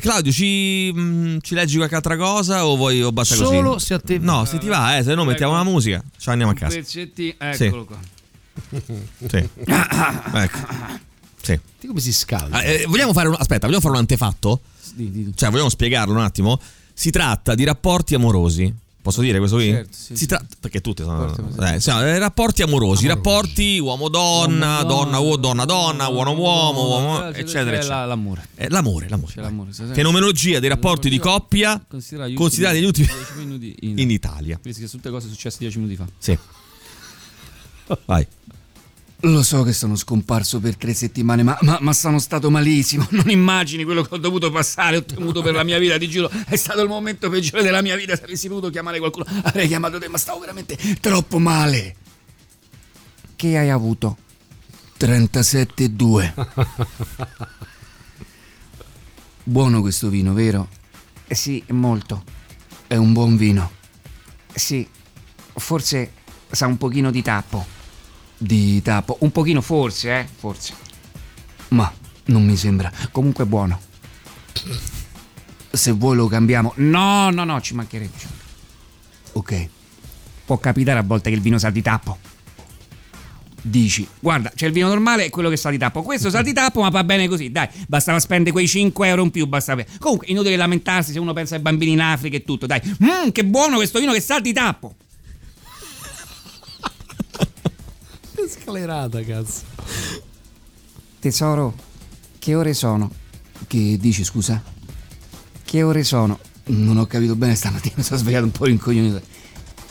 Claudio, 0.00 0.32
ci, 0.32 0.90
mm, 0.94 1.36
ci 1.42 1.54
leggi 1.54 1.76
qualche 1.76 1.94
altra 1.94 2.16
cosa 2.16 2.66
o, 2.66 2.76
vuoi, 2.76 3.02
o 3.02 3.12
basta 3.12 3.36
così? 3.36 3.54
Solo 3.54 3.78
se 3.78 3.94
a 3.94 3.98
te 3.98 4.18
No, 4.18 4.44
se 4.46 4.58
ti 4.58 4.66
va, 4.68 4.96
eh, 4.96 5.02
se 5.02 5.14
no 5.14 5.24
mettiamo 5.24 5.52
la 5.54 5.64
musica. 5.64 6.02
Ci 6.18 6.28
andiamo 6.30 6.52
a 6.52 6.54
casa. 6.54 6.74
pezzettino, 6.76 7.34
Sì. 7.52 7.64
eccolo 7.64 7.84
qua. 7.84 7.98
Sì. 9.28 9.48
ecco. 10.34 10.58
Sì. 11.42 11.60
Come 11.86 12.00
si 12.00 12.12
scalda? 12.12 12.58
Ah, 12.58 12.62
vogliamo 12.86 13.12
fare 13.12 13.28
un, 13.28 13.36
aspetta, 13.38 13.66
vogliamo 13.66 13.80
fare 13.82 13.92
un 13.94 14.00
antefatto? 14.00 14.60
Cioè, 15.34 15.50
vogliamo 15.50 15.68
spiegarlo 15.68 16.14
un 16.14 16.20
attimo? 16.20 16.58
Si 16.94 17.10
tratta 17.10 17.54
di 17.54 17.64
rapporti 17.64 18.14
amorosi. 18.14 18.72
Posso 19.04 19.20
dire 19.20 19.36
questo 19.36 19.56
qui? 19.56 19.68
Certo, 19.68 19.88
sì, 19.94 20.16
si 20.16 20.24
tratta 20.26 20.46
perché 20.58 20.80
tutti 20.80 21.02
sono 21.02 21.26
Rapporti 21.26 21.40
amorosi. 21.60 21.90
eh, 21.90 21.92
eh, 22.08 22.18
rapporti 22.18 22.62
amorosi, 22.62 23.06
rapporti 23.06 23.78
uomo-donna, 23.78 24.82
donna 24.84 25.18
uomo, 25.18 25.36
donna-donna, 25.36 26.08
uomo-uomo, 26.08 26.86
uomo, 26.88 27.18
C'è- 27.18 27.32
c'è 27.32 27.38
eccetera, 27.40 27.70
la- 27.72 27.76
eccetera. 27.76 28.04
L'amore. 28.06 28.48
Eh, 28.54 28.68
l'amore, 28.70 29.08
l'amore. 29.10 29.32
C'è 29.34 29.40
l'amore. 29.42 29.72
sì. 29.74 29.82
Fenomenologia 29.92 30.58
dei 30.58 30.70
rapporti 30.70 31.10
di 31.10 31.18
coppia 31.18 31.84
considerati 31.86 32.32
gli 32.80 32.84
ultimi 32.84 33.06
10 33.08 33.32
minuti 33.36 33.76
in, 33.82 33.98
in 33.98 34.10
Italia. 34.10 34.58
Queste 34.62 34.80
che 34.80 34.86
sono 34.88 35.02
tutte 35.02 35.12
cose 35.14 35.28
successe 35.28 35.58
10 35.58 35.76
minuti 35.80 35.96
fa. 35.96 36.06
Sì. 36.16 36.38
Vai. 38.06 38.26
Lo 39.24 39.42
so 39.42 39.62
che 39.62 39.72
sono 39.72 39.96
scomparso 39.96 40.60
per 40.60 40.76
tre 40.76 40.92
settimane, 40.92 41.42
ma, 41.42 41.56
ma- 41.62 41.78
ma 41.80 41.94
sono 41.94 42.18
stato 42.18 42.50
malissimo. 42.50 43.06
Non 43.10 43.30
immagini 43.30 43.84
quello 43.84 44.02
che 44.02 44.14
ho 44.14 44.18
dovuto 44.18 44.50
passare, 44.50 44.98
ho 44.98 45.04
temuto 45.04 45.40
per 45.40 45.54
la 45.54 45.64
mia 45.64 45.78
vita, 45.78 45.96
ti 45.96 46.10
giuro. 46.10 46.30
È 46.46 46.56
stato 46.56 46.82
il 46.82 46.88
momento 46.88 47.30
peggiore 47.30 47.62
della 47.62 47.80
mia 47.80 47.96
vita. 47.96 48.14
Se 48.16 48.24
avessi 48.24 48.48
potuto 48.48 48.68
chiamare 48.68 48.98
qualcuno, 48.98 49.24
avrei 49.44 49.66
chiamato 49.66 49.98
te, 49.98 50.08
ma 50.08 50.18
stavo 50.18 50.40
veramente 50.40 50.76
troppo 51.00 51.38
male. 51.38 51.96
Che 53.34 53.56
hai 53.56 53.70
avuto? 53.70 54.18
37,2. 54.98 57.46
Buono 59.44 59.80
questo 59.80 60.10
vino, 60.10 60.34
vero? 60.34 60.68
Eh 61.26 61.34
sì, 61.34 61.64
molto. 61.68 62.24
È 62.86 62.96
un 62.96 63.14
buon 63.14 63.36
vino. 63.36 63.70
Sì, 64.52 64.86
forse 65.54 66.12
sa 66.50 66.66
un 66.66 66.76
pochino 66.76 67.10
di 67.10 67.22
tappo. 67.22 67.83
Di 68.36 68.82
tappo? 68.82 69.16
Un 69.20 69.30
pochino 69.30 69.60
forse, 69.60 70.18
eh? 70.20 70.26
Forse. 70.36 70.74
Ma 71.68 71.92
non 72.26 72.44
mi 72.44 72.56
sembra. 72.56 72.90
Comunque 73.10 73.46
buono. 73.46 73.80
Se 75.70 75.90
vuoi 75.92 76.16
lo 76.16 76.26
cambiamo. 76.26 76.72
No, 76.76 77.30
no, 77.30 77.44
no, 77.44 77.60
ci 77.60 77.74
mancherebbe. 77.74 78.42
Ok. 79.32 79.68
Può 80.44 80.58
capitare 80.58 80.98
a 80.98 81.02
volte 81.02 81.30
che 81.30 81.36
il 81.36 81.42
vino 81.42 81.58
sa 81.58 81.70
di 81.70 81.82
tappo. 81.82 82.18
Dici, 83.66 84.06
guarda, 84.20 84.52
c'è 84.54 84.66
il 84.66 84.72
vino 84.72 84.88
normale 84.88 85.24
e 85.24 85.30
quello 85.30 85.48
che 85.48 85.56
sa 85.56 85.70
di 85.70 85.78
tappo. 85.78 86.02
Questo 86.02 86.28
sa 86.28 86.42
di 86.42 86.52
tappo, 86.52 86.82
ma 86.82 86.90
va 86.90 87.02
bene 87.02 87.26
così. 87.28 87.50
Dai, 87.50 87.66
bastava 87.88 88.20
spendere 88.20 88.52
quei 88.52 88.68
5 88.68 89.08
euro 89.08 89.22
in 89.22 89.30
più. 89.30 89.46
Basta 89.46 89.74
per... 89.74 89.86
Comunque, 89.98 90.26
inutile 90.28 90.56
lamentarsi 90.56 91.12
se 91.12 91.18
uno 91.18 91.32
pensa 91.32 91.54
ai 91.54 91.62
bambini 91.62 91.92
in 91.92 92.00
Africa 92.00 92.36
e 92.36 92.44
tutto. 92.44 92.66
Dai, 92.66 92.80
Mmm, 92.84 93.30
che 93.32 93.44
buono 93.44 93.76
questo 93.76 93.98
vino 94.00 94.12
che 94.12 94.20
sa 94.20 94.38
di 94.38 94.52
tappo. 94.52 94.96
Scalerata, 98.48 99.22
cazzo. 99.22 99.62
Tesoro, 101.18 101.74
che 102.38 102.54
ore 102.54 102.74
sono? 102.74 103.10
Che 103.66 103.96
dici, 103.98 104.24
scusa? 104.24 104.62
Che 105.64 105.82
ore 105.82 106.04
sono? 106.04 106.38
Non 106.66 106.98
ho 106.98 107.06
capito 107.06 107.36
bene 107.36 107.54
stamattina, 107.54 107.94
mi 107.98 108.02
sono 108.02 108.18
svegliato 108.18 108.44
un 108.44 108.52
po' 108.52 108.64
rincoglionito. 108.66 109.22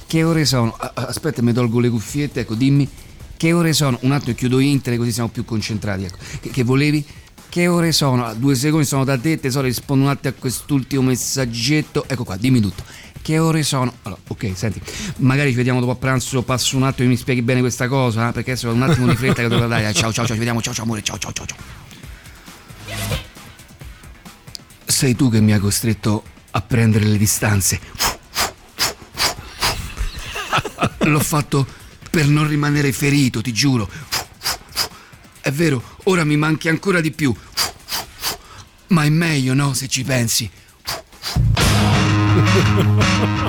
Che 0.06 0.24
ore 0.24 0.46
sono? 0.46 0.76
Aspetta, 0.78 1.42
mi 1.42 1.54
tolgo 1.54 1.80
le 1.80 1.90
cuffiette, 1.90 2.42
ecco, 2.42 2.54
dimmi. 2.54 2.88
Che 3.36 3.52
ore 3.52 3.74
sono? 3.74 3.98
Un 4.02 4.12
attimo 4.12 4.36
chiudo 4.36 4.60
internet 4.60 5.00
così 5.00 5.12
siamo 5.12 5.30
più 5.30 5.44
concentrati, 5.44 6.04
ecco. 6.04 6.18
Che, 6.40 6.50
che 6.50 6.64
volevi? 6.64 7.04
Che 7.50 7.68
ore 7.68 7.92
sono? 7.92 8.34
Due 8.36 8.56
secondi 8.56 8.86
sono 8.86 9.04
da 9.04 9.18
te, 9.18 9.40
tesoro, 9.40 9.66
rispondo 9.66 10.06
un 10.06 10.12
attimo 10.12 10.34
a 10.36 10.40
quest'ultimo 10.40 11.02
messaggetto. 11.02 12.06
Ecco 12.08 12.24
qua, 12.24 12.38
dimmi 12.38 12.60
tutto. 12.60 12.84
Che 13.24 13.40
ore 13.40 13.64
sono? 13.64 13.94
Allora, 14.02 14.20
ok, 14.28 14.52
senti, 14.54 14.82
magari 15.20 15.52
ci 15.52 15.56
vediamo 15.56 15.80
dopo 15.80 15.94
a 15.94 15.96
pranzo, 15.96 16.42
passo 16.42 16.76
un 16.76 16.84
attimo 16.84 17.08
e 17.08 17.12
mi 17.12 17.16
spieghi 17.16 17.42
bene 17.42 17.62
questa 17.62 17.88
cosa, 17.88 18.28
eh? 18.28 18.32
perché 18.34 18.52
adesso 18.52 18.68
ho 18.68 18.74
un 18.74 18.82
attimo 18.82 19.08
di 19.08 19.16
fretta 19.16 19.42
che 19.42 19.48
devo 19.48 19.66
dare. 19.66 19.88
Eh, 19.88 19.94
Ciao, 19.94 20.12
ciao, 20.12 20.26
ciao, 20.26 20.34
ci 20.34 20.40
vediamo, 20.40 20.62
ciao, 20.62 20.74
ciao, 20.74 20.84
amore, 20.84 21.02
ciao, 21.04 21.18
ciao, 21.18 21.32
ciao, 21.32 21.46
ciao. 21.46 21.58
Sei 24.84 25.16
tu 25.16 25.30
che 25.30 25.40
mi 25.40 25.54
hai 25.54 25.60
costretto 25.60 26.22
a 26.52 26.60
prendere 26.60 27.06
le 27.06 27.18
distanze. 27.18 27.80
L'ho 31.04 31.20
fatto 31.22 31.66
per 32.10 32.28
non 32.28 32.46
rimanere 32.46 32.92
ferito, 32.92 33.40
ti 33.42 33.54
giuro. 33.54 33.90
È 35.40 35.50
vero, 35.50 35.82
ora 36.04 36.26
mi 36.26 36.36
manchi 36.36 36.68
ancora 36.68 37.00
di 37.00 37.12
più. 37.12 37.34
Ma 38.88 39.06
è 39.06 39.10
meglio, 39.10 39.54
no, 39.54 39.74
se 39.74 39.88
ci 39.88 40.04
pensi. 40.04 40.52
Ha 42.54 42.60
ha 42.60 42.84
ha 42.84 43.38
ha! 43.38 43.43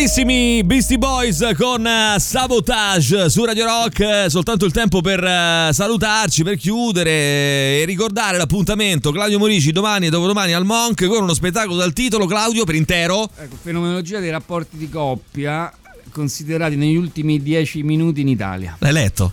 Bravissimi 0.00 0.64
Beastie 0.64 0.96
Boys 0.96 1.46
con 1.58 1.86
eh, 1.86 2.18
Sabotage 2.18 3.28
su 3.28 3.44
Radio 3.44 3.66
Rock. 3.66 4.30
Soltanto 4.30 4.64
il 4.64 4.72
tempo 4.72 5.02
per 5.02 5.22
eh, 5.22 5.68
salutarci, 5.74 6.42
per 6.42 6.56
chiudere 6.56 7.10
e 7.10 7.84
ricordare 7.84 8.38
l'appuntamento. 8.38 9.12
Claudio 9.12 9.38
Morici 9.38 9.72
domani 9.72 10.06
e 10.06 10.08
dopodomani 10.08 10.54
al 10.54 10.64
Monk 10.64 11.04
con 11.04 11.24
uno 11.24 11.34
spettacolo 11.34 11.76
dal 11.76 11.92
titolo 11.92 12.24
Claudio 12.24 12.64
per 12.64 12.76
intero. 12.76 13.28
Ecco, 13.36 13.56
fenomenologia 13.60 14.20
dei 14.20 14.30
rapporti 14.30 14.78
di 14.78 14.88
coppia 14.88 15.70
considerati 16.10 16.76
negli 16.76 16.96
ultimi 16.96 17.42
dieci 17.42 17.82
minuti 17.82 18.20
in 18.20 18.28
Italia. 18.28 18.76
L'hai 18.80 18.92
letto? 18.92 19.32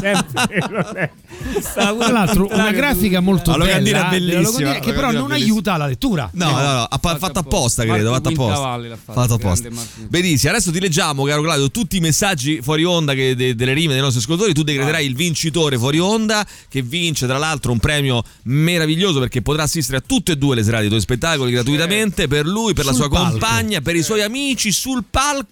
Sempre. 0.00 1.12
Tra 1.74 1.92
l'altro, 1.92 2.48
una 2.50 2.70
grafica 2.72 3.20
molto 3.20 3.56
La 3.56 3.64
bella 3.64 4.08
è 4.08 4.10
bellissima, 4.18 4.72
la 4.74 4.78
che 4.78 4.92
però 4.92 5.10
non 5.10 5.26
bellissima. 5.28 5.34
aiuta 5.52 5.72
alla 5.74 5.86
lettura. 5.86 6.28
No, 6.32 6.50
no, 6.50 6.56
no, 6.60 6.82
ha 6.84 6.98
fa- 7.00 7.16
fatto 7.18 7.38
apposta, 7.38 7.84
credo. 7.84 8.12
Fatto 8.12 8.28
apposta. 8.28 8.98
Fatto, 9.12 9.34
apposta. 9.34 9.68
Benissimo, 10.08 10.52
adesso 10.52 10.70
ti 10.72 10.80
leggiamo, 10.80 11.24
caro 11.24 11.42
Claudio, 11.42 11.70
tutti 11.70 11.96
i 11.96 12.00
messaggi 12.00 12.60
fuori 12.62 12.84
onda 12.84 13.14
che- 13.14 13.34
de- 13.34 13.54
delle 13.54 13.72
rime 13.72 13.92
dei 13.92 14.02
nostri 14.02 14.20
ascoltatori. 14.20 14.52
Tu 14.54 14.62
decreterai 14.62 15.06
il 15.06 15.14
vincitore 15.14 15.78
fuori 15.78 15.98
onda, 15.98 16.46
che 16.68 16.82
vince 16.82 17.26
tra 17.26 17.38
l'altro 17.38 17.72
un 17.72 17.78
premio 17.78 18.22
meraviglioso 18.44 19.18
perché 19.18 19.40
potrà 19.42 19.62
assistere 19.64 19.98
a 19.98 20.02
tutte 20.04 20.32
e 20.32 20.36
due 20.36 20.54
le 20.54 20.62
serate 20.62 20.80
dei 20.82 20.88
tuoi 20.90 21.00
spettacoli 21.00 21.52
gratuitamente 21.52 22.28
per 22.28 22.46
lui, 22.46 22.72
per 22.74 22.84
la 22.84 22.92
Sul 22.92 23.02
sua 23.02 23.10
palco. 23.10 23.30
compagna, 23.30 23.80
per 23.80 23.96
i 23.96 24.02
suoi 24.02 24.22
amici 24.22 24.72
sul 24.72 25.04
palco. 25.08 25.45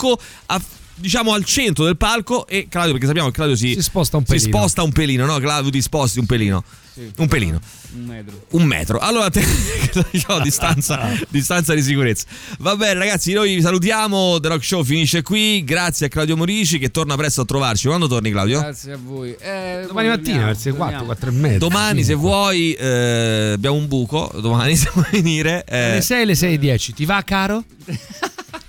A- 0.46 0.62
Diciamo 0.96 1.32
al 1.34 1.44
centro 1.44 1.84
del 1.86 1.96
palco 1.96 2.46
e 2.46 2.68
Claudio, 2.68 2.92
perché 2.92 3.06
sappiamo 3.08 3.28
che 3.28 3.34
Claudio 3.34 3.56
si, 3.56 3.72
Si 3.74 3.82
sposta 3.82 4.16
un 4.16 4.22
si 4.24 4.34
pelino. 4.34 4.48
sposta 4.56 4.82
un 4.84 4.92
pelino, 4.92 5.26
no? 5.26 5.38
Claudio, 5.40 5.68
ti 5.72 5.82
sposti 5.82 6.20
un 6.20 6.26
pelino. 6.26 6.62
Un 7.16 7.26
pelino. 7.26 7.58
Un 7.96 8.04
metro. 8.04 8.46
Un 8.50 8.62
metro. 8.62 8.98
Allora, 9.00 9.28
te, 9.28 9.42
diciamo, 10.12 10.38
distanza, 10.38 11.10
distanza 11.28 11.74
di 11.74 11.82
sicurezza. 11.82 12.26
Va 12.60 12.76
bene, 12.76 13.00
ragazzi, 13.00 13.32
noi 13.32 13.56
vi 13.56 13.60
salutiamo. 13.60 14.38
The 14.38 14.46
Rock 14.46 14.64
Show 14.64 14.84
finisce 14.84 15.22
qui. 15.22 15.64
Grazie 15.64 16.06
a 16.06 16.08
Claudio 16.08 16.36
Morici 16.36 16.78
che 16.78 16.92
torna 16.92 17.16
presto 17.16 17.40
a 17.40 17.44
trovarci. 17.44 17.88
Quando 17.88 18.06
torni, 18.06 18.30
Claudio? 18.30 18.60
Grazie 18.60 18.92
a 18.92 18.98
voi. 19.02 19.34
Eh, 19.40 19.82
Domani 19.88 20.06
mattina, 20.06 20.44
verso 20.44 20.68
le 20.68 20.76
4, 20.76 20.98
torniamo. 20.98 21.04
4 21.06 21.28
e 21.28 21.32
mezza. 21.32 21.58
Domani, 21.58 22.04
se 22.04 22.14
vuoi, 22.14 22.72
eh, 22.74 23.50
abbiamo 23.54 23.74
un 23.74 23.88
buco. 23.88 24.30
Domani, 24.40 24.76
se 24.78 24.90
vuoi 24.94 25.06
venire, 25.10 25.64
eh, 25.66 25.90
Alle 25.90 26.02
6 26.02 26.22
alle 26.22 26.34
6 26.36 26.54
e 26.54 26.58
10. 26.60 26.92
Ti 26.94 27.04
va, 27.04 27.20
caro? 27.24 27.64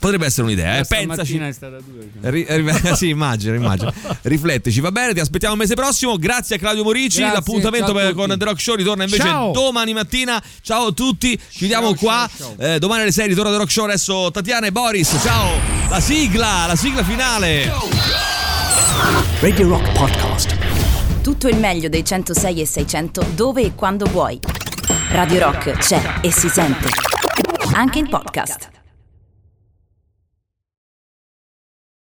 Potrebbe 0.06 0.26
essere 0.28 0.44
un'idea. 0.44 0.78
Eh. 0.78 0.86
Pensaci. 0.86 1.38
è 1.38 1.52
stata 1.52 1.78
due. 1.86 2.10
cioè. 2.22 2.32
Ri- 2.32 2.46
ri- 2.48 2.74
sì, 2.96 3.10
immagino, 3.10 3.56
immagino. 3.56 3.92
Rifletteci, 4.22 4.80
va 4.80 4.92
bene? 4.92 5.14
Ti 5.14 5.20
aspettiamo 5.20 5.54
il 5.56 5.60
mese 5.60 5.74
prossimo. 5.76 6.18
Grazie 6.18 6.56
a 6.58 6.60
Claudio 6.60 6.84
Morici. 6.84 7.20
Grazie, 7.20 7.36
L'appuntamento 7.36 7.94
per- 7.94 8.14
con 8.14 8.34
The 8.38 8.46
Rock 8.46 8.62
Show 8.62 8.76
ritorna 8.76 9.04
invece 9.04 9.24
Ciao. 9.24 9.52
domani 9.52 9.94
mattina. 9.94 10.42
Ciao 10.62 10.88
a 10.88 10.92
tutti, 10.92 11.40
chiudiamo 11.50 11.88
Ciao, 11.90 11.96
qua. 11.98 12.30
ciao, 12.36 12.56
Eh, 12.58 12.80
domani 12.80 13.02
alle 13.02 13.12
6 13.12 13.28
ritorna 13.28 13.52
The 13.52 13.58
Rock 13.58 13.72
Show. 13.72 13.86
Adesso 13.86 14.32
Tatiana 14.32 14.68
e 14.68 14.72
Boris. 14.72 15.16
Ciao. 15.22 15.50
La 15.90 16.00
sigla, 16.00 16.66
la 16.68 16.76
sigla 16.76 17.04
finale. 17.04 17.72
Radio 19.42 19.68
Rock 19.68 19.92
Podcast. 19.92 20.56
Tutto 21.22 21.48
il 21.48 21.58
meglio 21.58 21.90
dei 21.90 22.04
106 22.06 22.62
e 22.62 22.66
600 22.66 23.26
dove 23.36 23.62
e 23.64 23.74
quando 23.76 24.06
vuoi. 24.06 24.40
Radio 25.10 25.40
Rock 25.40 25.72
c'è 25.78 26.20
e 26.22 26.32
si 26.32 26.50
sente. 26.50 26.88
Anche 27.74 28.00
in 28.00 28.08
podcast. 28.10 28.74